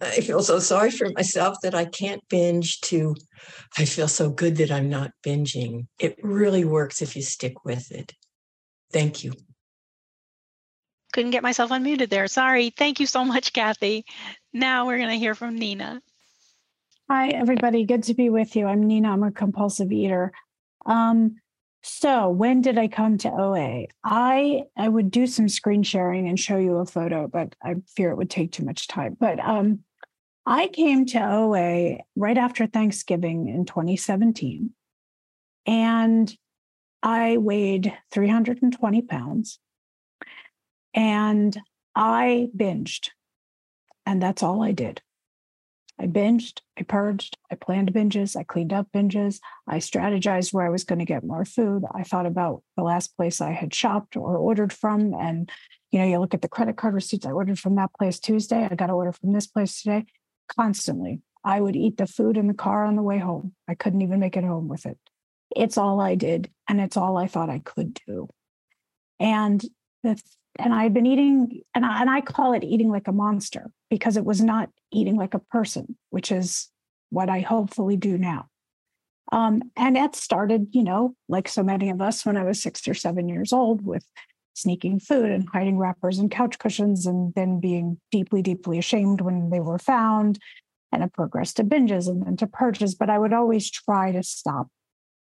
[0.01, 3.15] I feel so sorry for myself that I can't binge to
[3.77, 5.87] I feel so good that I'm not binging.
[5.99, 8.13] It really works if you stick with it.
[8.91, 9.33] Thank you.
[11.13, 12.27] Couldn't get myself unmuted there.
[12.27, 12.69] Sorry.
[12.69, 14.05] Thank you so much, Kathy.
[14.53, 16.01] Now we're going to hear from Nina.
[17.09, 17.85] Hi, everybody.
[17.85, 18.65] Good to be with you.
[18.65, 19.11] I'm Nina.
[19.11, 20.31] I'm a compulsive eater.
[20.85, 21.35] Um,
[21.83, 23.87] so when did I come to OA?
[24.03, 28.11] I I would do some screen sharing and show you a photo, but I fear
[28.11, 29.17] it would take too much time.
[29.19, 29.79] But um,
[30.45, 34.71] I came to OA right after Thanksgiving in 2017,
[35.67, 36.35] and
[37.03, 39.59] I weighed 320 pounds,
[40.95, 41.59] and
[41.95, 43.09] I binged,
[44.05, 45.01] and that's all I did.
[45.99, 50.69] I binged, I purged, I planned binges, I cleaned up binges, I strategized where I
[50.69, 51.83] was going to get more food.
[51.93, 55.13] I thought about the last place I had shopped or ordered from.
[55.13, 55.51] And,
[55.91, 57.27] you know, you look at the credit card receipts.
[57.27, 58.67] I ordered from that place Tuesday.
[58.69, 60.05] I got to order from this place today
[60.55, 61.21] constantly.
[61.43, 63.53] I would eat the food in the car on the way home.
[63.67, 64.97] I couldn't even make it home with it.
[65.55, 68.29] It's all I did, and it's all I thought I could do.
[69.19, 69.63] And
[70.03, 70.21] the
[70.59, 74.17] and I'd been eating, and I, and I call it eating like a monster because
[74.17, 76.69] it was not eating like a person, which is
[77.09, 78.47] what I hopefully do now.
[79.31, 82.85] Um, and that started, you know, like so many of us when I was six
[82.87, 84.05] or seven years old with
[84.53, 89.49] sneaking food and hiding wrappers and couch cushions and then being deeply, deeply ashamed when
[89.49, 90.39] they were found.
[90.91, 92.95] And it progressed to binges and then to purges.
[92.95, 94.67] But I would always try to stop.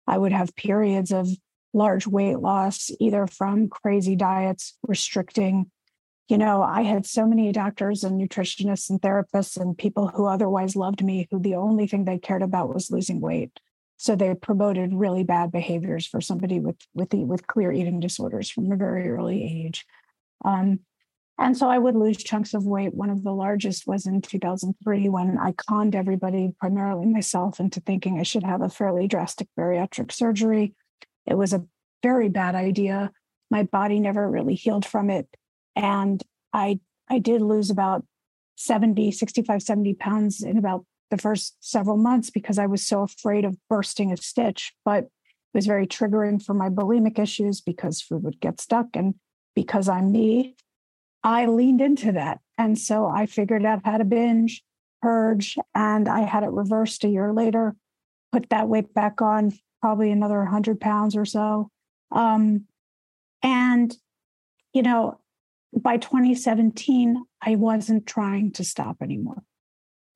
[0.08, 1.28] I would have periods of
[1.74, 5.70] large weight loss, either from crazy diets, restricting.
[6.30, 10.76] You know, I had so many doctors and nutritionists and therapists and people who otherwise
[10.76, 13.60] loved me, who the only thing they cared about was losing weight.
[13.98, 18.50] So they promoted really bad behaviors for somebody with with the, with clear eating disorders
[18.50, 19.86] from a very early age.
[20.46, 20.82] Um,
[21.40, 22.96] and so I would lose chunks of weight.
[22.96, 28.20] One of the largest was in 2003 when I conned everybody, primarily myself, into thinking
[28.20, 30.74] I should have a fairly drastic bariatric surgery.
[31.28, 31.66] It was a
[32.02, 33.12] very bad idea.
[33.52, 35.28] My body never really healed from it.
[35.76, 36.24] And
[36.54, 36.80] I
[37.10, 38.04] I did lose about
[38.56, 43.46] 70, 65, 70 pounds in about the first several months because I was so afraid
[43.46, 44.74] of bursting a stitch.
[44.84, 45.10] But it
[45.54, 48.88] was very triggering for my bulimic issues because food would get stuck.
[48.94, 49.16] And
[49.56, 50.56] because I'm me,
[51.24, 52.40] I leaned into that.
[52.58, 54.64] And so I figured out how to binge,
[55.02, 57.76] purge, and I had it reversed a year later,
[58.32, 61.70] put that weight back on, probably another 100 pounds or so.
[62.12, 62.66] Um,
[63.44, 63.96] and,
[64.74, 65.20] you know,
[65.74, 69.44] by 2017, I wasn't trying to stop anymore.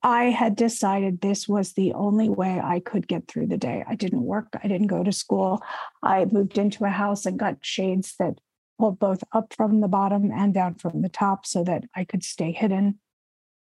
[0.02, 3.84] I had decided this was the only way I could get through the day.
[3.86, 5.62] I didn't work, I didn't go to school.
[6.02, 8.40] I moved into a house and got shades that
[8.78, 12.24] pulled both up from the bottom and down from the top so that I could
[12.24, 12.98] stay hidden.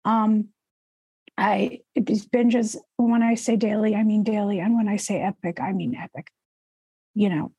[0.04, 0.50] Um,
[1.38, 4.60] I these binges, when I say daily, I mean daily.
[4.60, 6.32] And when I say epic, I mean epic.
[7.14, 7.52] You know,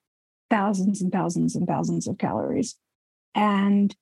[0.51, 2.77] thousands and thousands and thousands of calories.
[3.35, 3.95] And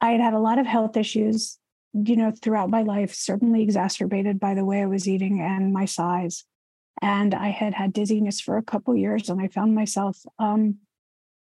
[0.00, 1.58] I had had a lot of health issues
[2.04, 5.84] you know, throughout my life, certainly exacerbated by the way I was eating and my
[5.84, 6.44] size.
[7.00, 10.76] And I had had dizziness for a couple years, and I found myself um,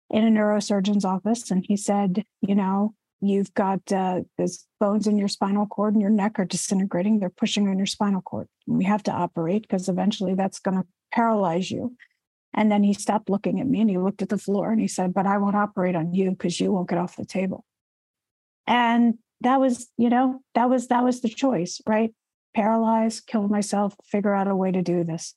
[0.10, 5.18] in a neurosurgeon's office, and he said, you know, you've got uh, this bones in
[5.18, 7.20] your spinal cord and your neck are disintegrating.
[7.20, 8.48] They're pushing on your spinal cord.
[8.66, 11.96] We have to operate because eventually that's going to paralyze you.
[12.54, 14.88] And then he stopped looking at me and he looked at the floor and he
[14.88, 17.66] said, But I won't operate on you because you won't get off the table.
[18.66, 22.14] And that was you know that was that was the choice right?
[22.56, 25.36] Paralyze kill myself figure out a way to do this.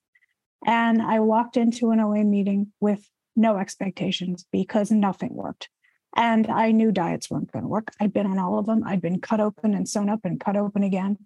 [0.66, 5.68] And i walked into an oa meeting with no expectations because nothing worked.
[6.14, 7.88] And i knew diets weren't going to work.
[8.00, 8.82] I'd been on all of them.
[8.84, 11.18] I'd been cut open and sewn up and cut open again.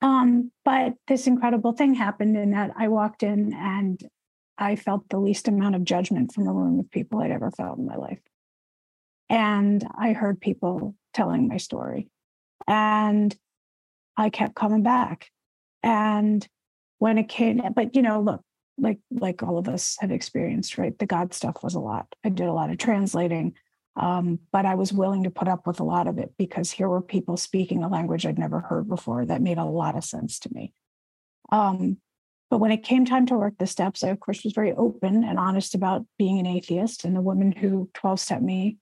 [0.00, 4.00] Um, but this incredible thing happened in that i walked in and
[4.56, 7.78] i felt the least amount of judgment from a room of people i'd ever felt
[7.78, 8.20] in my life.
[9.28, 12.08] And i heard people telling my story.
[12.68, 13.36] And
[14.16, 15.30] I kept coming back.
[15.82, 16.46] And
[17.00, 18.42] when it came, but you know, look,
[18.80, 20.96] like like all of us have experienced, right?
[20.96, 22.14] The God stuff was a lot.
[22.24, 23.54] I did a lot of translating.
[23.96, 26.88] Um, but I was willing to put up with a lot of it because here
[26.88, 30.38] were people speaking a language I'd never heard before that made a lot of sense
[30.40, 30.72] to me.
[31.50, 31.96] Um,
[32.48, 35.24] but when it came time to work the steps, I, of course, was very open
[35.24, 37.04] and honest about being an atheist.
[37.04, 38.76] And the woman who 12 stepped me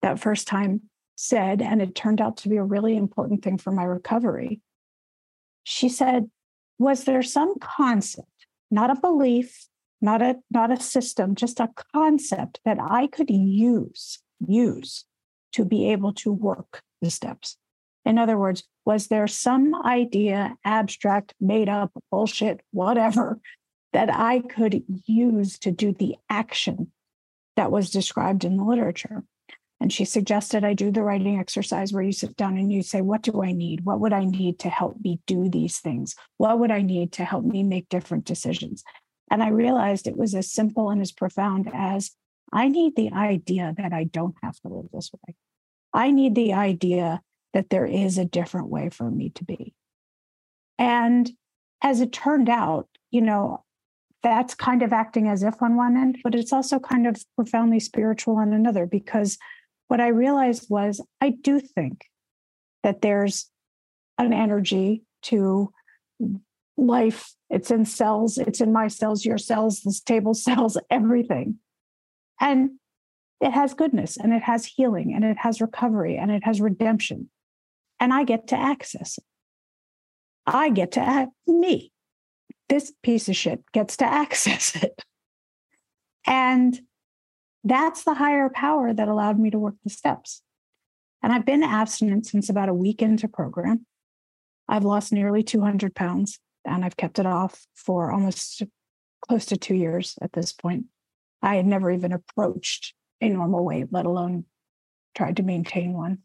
[0.00, 0.80] that first time
[1.16, 4.60] said, and it turned out to be a really important thing for my recovery.
[5.62, 6.30] She said,
[6.78, 9.66] Was there some concept, not a belief,
[10.00, 15.04] not a not a system, just a concept that I could use, use
[15.52, 17.56] to be able to work the steps?
[18.04, 23.40] In other words, was there some idea, abstract, made up, bullshit, whatever,
[23.94, 26.90] that I could use to do the action
[27.56, 29.24] that was described in the literature?
[29.84, 33.02] And she suggested I do the writing exercise where you sit down and you say,
[33.02, 33.84] What do I need?
[33.84, 36.16] What would I need to help me do these things?
[36.38, 38.82] What would I need to help me make different decisions?
[39.30, 42.12] And I realized it was as simple and as profound as
[42.50, 45.34] I need the idea that I don't have to live this way.
[45.92, 47.20] I need the idea
[47.52, 49.74] that there is a different way for me to be.
[50.78, 51.30] And
[51.82, 53.62] as it turned out, you know,
[54.22, 57.80] that's kind of acting as if on one end, but it's also kind of profoundly
[57.80, 59.36] spiritual on another because
[59.94, 62.06] what I realized was I do think
[62.82, 63.48] that there's
[64.18, 65.72] an energy to
[66.76, 67.32] life.
[67.48, 71.60] It's in cells, it's in my cells, your cells, this table cells, everything.
[72.40, 72.70] And
[73.40, 77.30] it has goodness and it has healing and it has recovery and it has redemption.
[78.00, 79.24] And I get to access it.
[80.44, 81.92] I get to me.
[82.68, 85.04] This piece of shit gets to access it.
[86.26, 86.80] And
[87.64, 90.42] that's the higher power that allowed me to work the steps.
[91.22, 93.86] And I've been abstinent since about a week into program.
[94.68, 98.62] I've lost nearly 200 pounds and I've kept it off for almost
[99.26, 100.84] close to two years at this point.
[101.42, 104.44] I had never even approached a normal weight, let alone
[105.14, 106.18] tried to maintain one.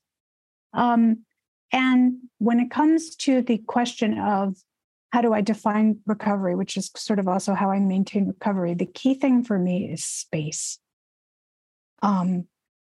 [0.74, 1.26] Um,
[1.72, 4.58] and when it comes to the question of
[5.12, 8.86] how do I define recovery, which is sort of also how I maintain recovery, the
[8.86, 10.80] key thing for me is space.
[12.02, 12.45] Um,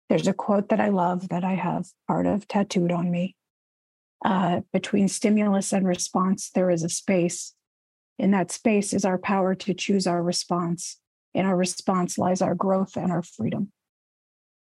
[0.10, 3.36] there's a quote that I love that I have part of tattooed on me.
[4.24, 7.54] Uh, between stimulus and response, there is a space.
[8.20, 11.00] In that space is our power to choose our response.
[11.34, 13.72] In our response lies our growth and our freedom.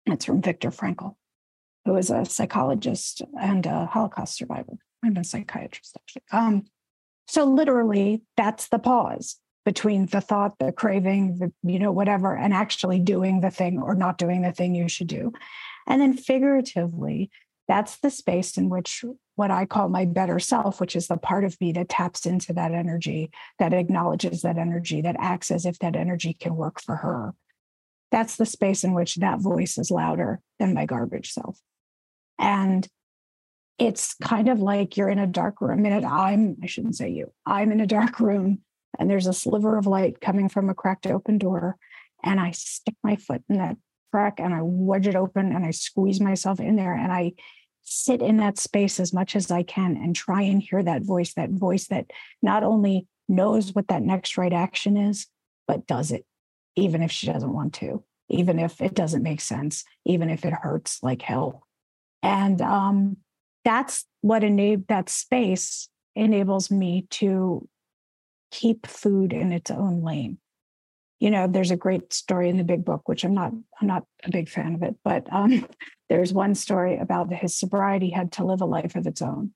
[0.07, 1.17] That's from Viktor Frankl,
[1.85, 4.79] who is a psychologist and a Holocaust survivor.
[5.05, 6.23] I'm a psychiatrist, actually.
[6.31, 6.65] Um,
[7.27, 12.53] so literally, that's the pause between the thought, the craving, the, you know, whatever, and
[12.53, 15.33] actually doing the thing or not doing the thing you should do.
[15.87, 17.31] And then figuratively,
[17.69, 19.05] that's the space in which
[19.37, 22.53] what I call my better self, which is the part of me that taps into
[22.55, 26.97] that energy, that acknowledges that energy, that acts as if that energy can work for
[26.97, 27.35] her.
[28.11, 31.59] That's the space in which that voice is louder than my garbage self.
[32.39, 32.87] And
[33.79, 35.87] it's kind of like you're in a dark room.
[35.87, 38.61] And I'm, I shouldn't say you, I'm in a dark room
[38.99, 41.77] and there's a sliver of light coming from a cracked open door.
[42.23, 43.77] And I stick my foot in that
[44.13, 47.33] crack and I wedge it open and I squeeze myself in there and I
[47.83, 51.35] sit in that space as much as I can and try and hear that voice,
[51.35, 52.07] that voice that
[52.41, 55.27] not only knows what that next right action is,
[55.67, 56.25] but does it,
[56.77, 60.53] even if she doesn't want to, even if it doesn't make sense, even if it
[60.53, 61.67] hurts like hell.
[62.23, 63.17] And um,
[63.65, 67.69] that's what enable that space enables me to
[68.53, 70.39] keep food in its own lane.
[71.19, 74.03] You know there's a great story in the big book which i'm not i'm not
[74.25, 75.69] a big fan of it but um,
[76.09, 79.53] there's one story about his sobriety had to live a life of its own.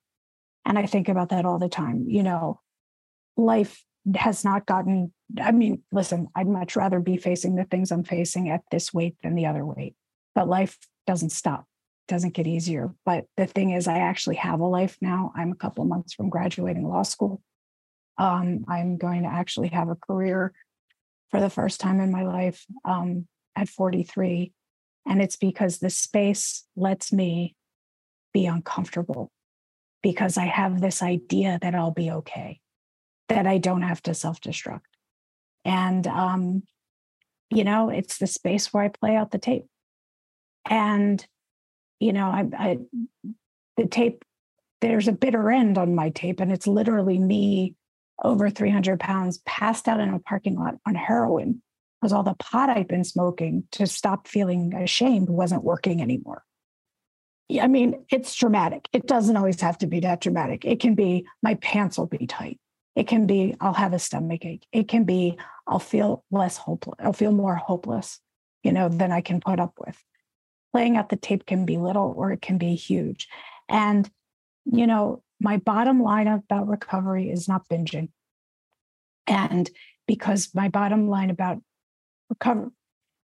[0.65, 2.61] And i think about that all the time you know
[3.37, 3.85] life
[4.15, 8.49] has not gotten i mean listen i'd much rather be facing the things i'm facing
[8.49, 9.97] at this weight than the other weight
[10.37, 11.67] but life doesn't stop
[12.09, 12.95] doesn't get easier.
[13.05, 15.33] But the thing is i actually have a life now.
[15.35, 17.43] I'm a couple months from graduating law school
[18.19, 20.53] um, i'm going to actually have a career
[21.31, 24.53] for the first time in my life um, at 43.
[25.07, 27.55] And it's because the space lets me
[28.33, 29.31] be uncomfortable
[30.03, 32.61] because I have this idea that I'll be okay,
[33.29, 34.81] that I don't have to self destruct.
[35.65, 36.63] And, um,
[37.51, 39.67] you know, it's the space where I play out the tape.
[40.69, 41.25] And,
[42.01, 42.79] you know, I, I,
[43.77, 44.25] the tape,
[44.81, 47.75] there's a bitter end on my tape, and it's literally me
[48.23, 51.63] over 300 pounds, passed out in a parking lot on heroin
[52.01, 56.45] because all the pot I'd been smoking to stop feeling ashamed wasn't working anymore.
[57.61, 58.89] I mean, it's dramatic.
[58.93, 60.65] It doesn't always have to be that dramatic.
[60.65, 62.59] It can be my pants will be tight.
[62.97, 64.67] It can be I'll have a stomach ache.
[64.73, 66.97] It can be I'll feel less hopeless.
[66.99, 68.21] I'll feel more hopeless,
[68.63, 69.97] you know, than I can put up with.
[70.73, 73.29] Playing out the tape can be little or it can be huge.
[73.69, 74.11] And,
[74.65, 78.09] you know, my bottom line about recovery is not binging.
[79.27, 79.69] And
[80.07, 81.59] because my bottom line about
[82.31, 82.71] recover,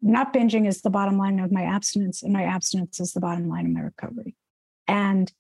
[0.02, 3.50] not binging is the bottom line of my abstinence, and my abstinence is the bottom
[3.50, 4.36] line of my recovery.
[4.88, 5.32] And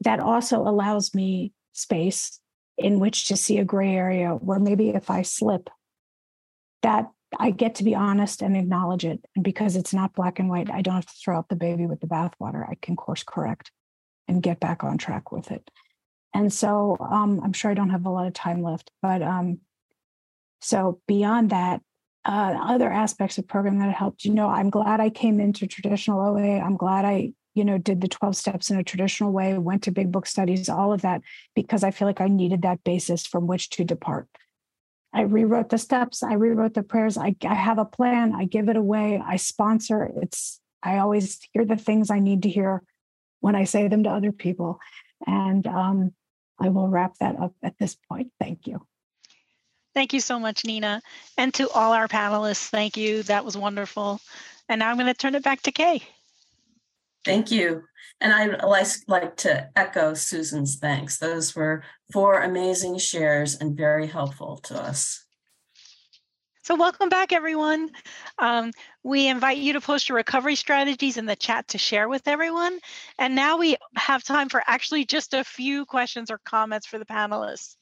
[0.00, 2.40] that also allows me space
[2.76, 5.70] in which to see a gray area where maybe if I slip,
[6.82, 9.24] that I get to be honest and acknowledge it.
[9.34, 11.86] And because it's not black and white, I don't have to throw out the baby
[11.86, 12.68] with the bathwater.
[12.68, 13.70] I can course correct
[14.28, 15.70] and get back on track with it.
[16.34, 19.58] And so um, I'm sure I don't have a lot of time left, but um,
[20.60, 21.82] so beyond that,
[22.24, 26.20] uh, other aspects of program that helped, you know, I'm glad I came into traditional
[26.20, 26.60] OA.
[26.60, 29.90] I'm glad I, you know, did the 12 steps in a traditional way, went to
[29.90, 31.20] big book studies, all of that,
[31.54, 34.28] because I feel like I needed that basis from which to depart.
[35.12, 37.18] I rewrote the steps, I rewrote the prayers.
[37.18, 40.10] I, I have a plan, I give it away, I sponsor.
[40.22, 42.82] It's, I always hear the things I need to hear
[43.40, 44.78] when I say them to other people.
[45.26, 46.14] And um,
[46.62, 48.30] I will wrap that up at this point.
[48.38, 48.86] Thank you.
[49.94, 51.02] Thank you so much, Nina.
[51.36, 53.24] And to all our panelists, thank you.
[53.24, 54.20] That was wonderful.
[54.68, 56.02] And now I'm going to turn it back to Kay.
[57.24, 57.82] Thank you.
[58.20, 58.62] And I'd
[59.08, 61.18] like to echo Susan's thanks.
[61.18, 61.82] Those were
[62.12, 65.21] four amazing shares and very helpful to us.
[66.64, 67.90] So, welcome back, everyone.
[68.38, 68.70] Um,
[69.02, 72.78] we invite you to post your recovery strategies in the chat to share with everyone.
[73.18, 77.04] And now we have time for actually just a few questions or comments for the
[77.04, 77.74] panelists.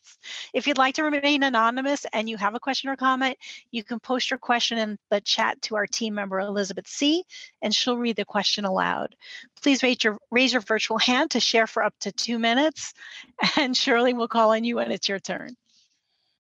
[0.55, 3.37] If you'd like to remain anonymous and you have a question or comment,
[3.71, 7.23] you can post your question in the chat to our team member, Elizabeth C.,
[7.61, 9.15] and she'll read the question aloud.
[9.63, 12.95] Please raise your, raise your virtual hand to share for up to two minutes,
[13.59, 15.55] and Shirley will call on you when it's your turn.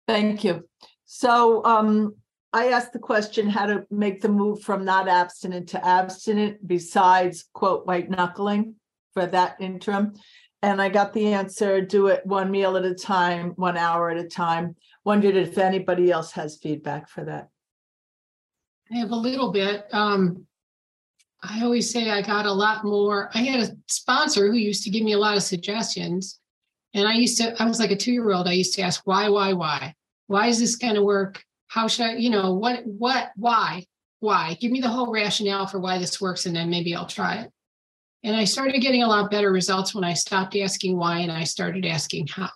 [0.07, 0.63] Thank you.
[1.13, 2.15] So um,
[2.53, 7.45] I asked the question how to make the move from not abstinent to abstinent besides
[7.53, 8.75] quote white knuckling
[9.13, 10.13] for that interim.
[10.61, 14.17] And I got the answer do it one meal at a time, one hour at
[14.17, 14.75] a time.
[15.05, 17.49] Wondered if anybody else has feedback for that.
[18.93, 19.85] I have a little bit.
[19.91, 20.45] Um,
[21.41, 23.31] I always say I got a lot more.
[23.33, 26.39] I had a sponsor who used to give me a lot of suggestions.
[26.93, 28.47] And I used to, I was like a two year old.
[28.47, 29.95] I used to ask, why, why, why?
[30.31, 33.83] why is this going to work how should i you know what what why
[34.19, 34.55] why?
[34.61, 37.51] Give me the whole rationale for why this works and then maybe i'll try it.
[38.23, 41.43] And i started getting a lot better results when i stopped asking why and i
[41.43, 42.49] started asking how.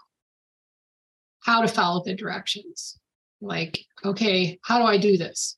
[1.40, 3.00] How to follow the directions.
[3.42, 5.58] Like okay how do i do this?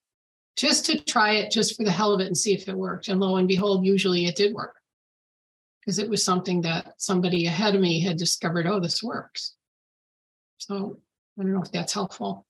[0.56, 3.08] Just to try it just for the hell of it and see if it worked.
[3.08, 4.76] And lo and behold usually it did work.
[5.82, 9.56] Because it was something that somebody ahead of me had discovered oh this works.
[10.60, 11.00] So
[11.40, 12.47] I don't know if that's helpful.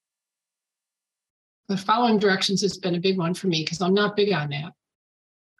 [1.68, 4.50] But following directions has been a big one for me because I'm not big on
[4.50, 4.72] that.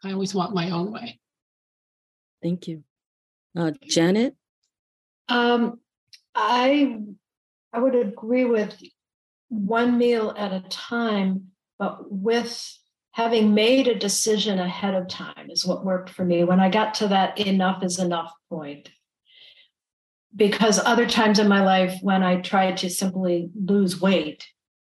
[0.04, 1.18] I always want my own way.
[2.42, 2.84] Thank you.
[3.56, 4.36] Uh, Janet?
[5.28, 5.80] Um,
[6.34, 6.98] I
[7.72, 8.80] I would agree with
[9.48, 11.48] one meal at a time,
[11.78, 12.78] but with
[13.12, 16.44] having made a decision ahead of time is what worked for me.
[16.44, 18.90] When I got to that enough is enough point,
[20.34, 24.46] because other times in my life when I tried to simply lose weight,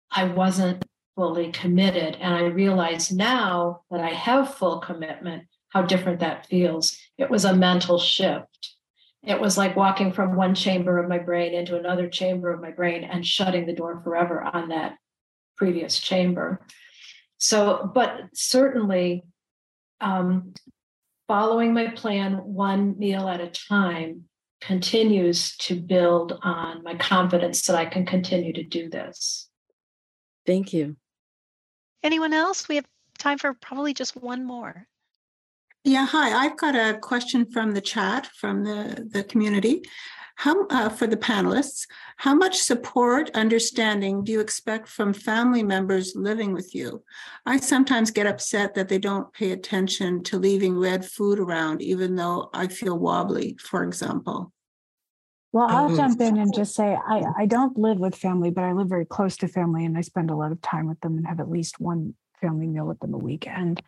[0.09, 0.82] I wasn't
[1.16, 2.18] fully committed.
[2.20, 6.97] And I realize now that I have full commitment, how different that feels.
[7.18, 8.76] It was a mental shift.
[9.24, 12.72] It was like walking from one chamber of my brain into another chamber of my
[12.72, 14.97] brain and shutting the door forever on that
[15.55, 16.66] previous chamber.
[17.38, 19.24] So, but certainly
[20.01, 20.53] um,
[21.28, 24.26] following my plan one meal at a time
[24.61, 29.49] continues to build on my confidence that I can continue to do this.
[30.45, 30.97] Thank you.
[32.04, 32.68] Anyone else?
[32.68, 32.86] We have
[33.18, 34.88] time for probably just one more.
[35.86, 36.45] Yeah, hi.
[36.45, 39.84] I've got a question from the chat from the, the community.
[40.36, 41.86] How uh, for the panelists,
[42.18, 47.04] how much support, understanding do you expect from family members living with you?
[47.45, 52.16] I sometimes get upset that they don't pay attention to leaving red food around, even
[52.16, 54.51] though I feel wobbly, for example.
[55.54, 55.95] Well, I'll mm-hmm.
[55.95, 59.06] jump in and just say I, I don't live with family, but I live very
[59.06, 61.49] close to family and I spend a lot of time with them and have at
[61.49, 63.47] least one family meal with them a week.
[63.47, 63.80] And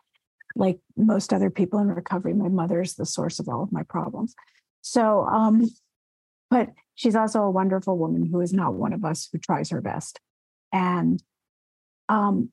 [0.55, 3.81] like most other people in recovery, my mother is the source of all of my
[3.81, 4.35] problems.
[4.81, 5.67] So, um,
[6.51, 9.81] but she's also a wonderful woman who is not one of us who tries her
[9.81, 10.19] best.
[10.71, 11.21] And
[12.09, 12.51] um,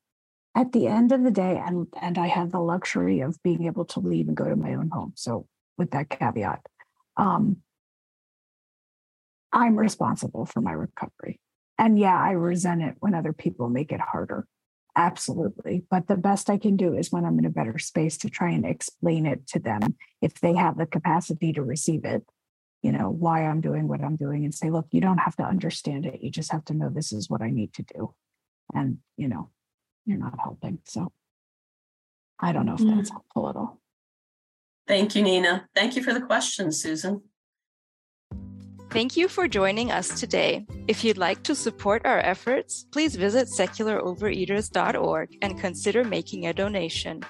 [0.55, 3.85] at the end of the day, and and I have the luxury of being able
[3.87, 5.13] to leave and go to my own home.
[5.17, 5.47] So
[5.77, 6.65] with that caveat,
[7.19, 7.59] um,
[9.53, 11.40] I'm responsible for my recovery.
[11.78, 14.46] And yeah, I resent it when other people make it harder.
[14.94, 15.84] Absolutely.
[15.90, 18.50] But the best I can do is when I'm in a better space to try
[18.50, 22.24] and explain it to them if they have the capacity to receive it,
[22.82, 25.44] you know, why I'm doing what I'm doing and say, look, you don't have to
[25.44, 26.20] understand it.
[26.20, 28.14] You just have to know this is what I need to do.
[28.74, 29.50] And, you know,
[30.05, 30.80] you're not helping.
[30.84, 31.12] So
[32.38, 33.12] I don't know if that's mm.
[33.12, 33.80] helpful at all.
[34.86, 35.68] Thank you, Nina.
[35.74, 37.22] Thank you for the question, Susan.
[38.93, 40.66] Thank you for joining us today.
[40.86, 47.22] If you'd like to support our efforts, please visit secularovereaters.org and consider making a donation.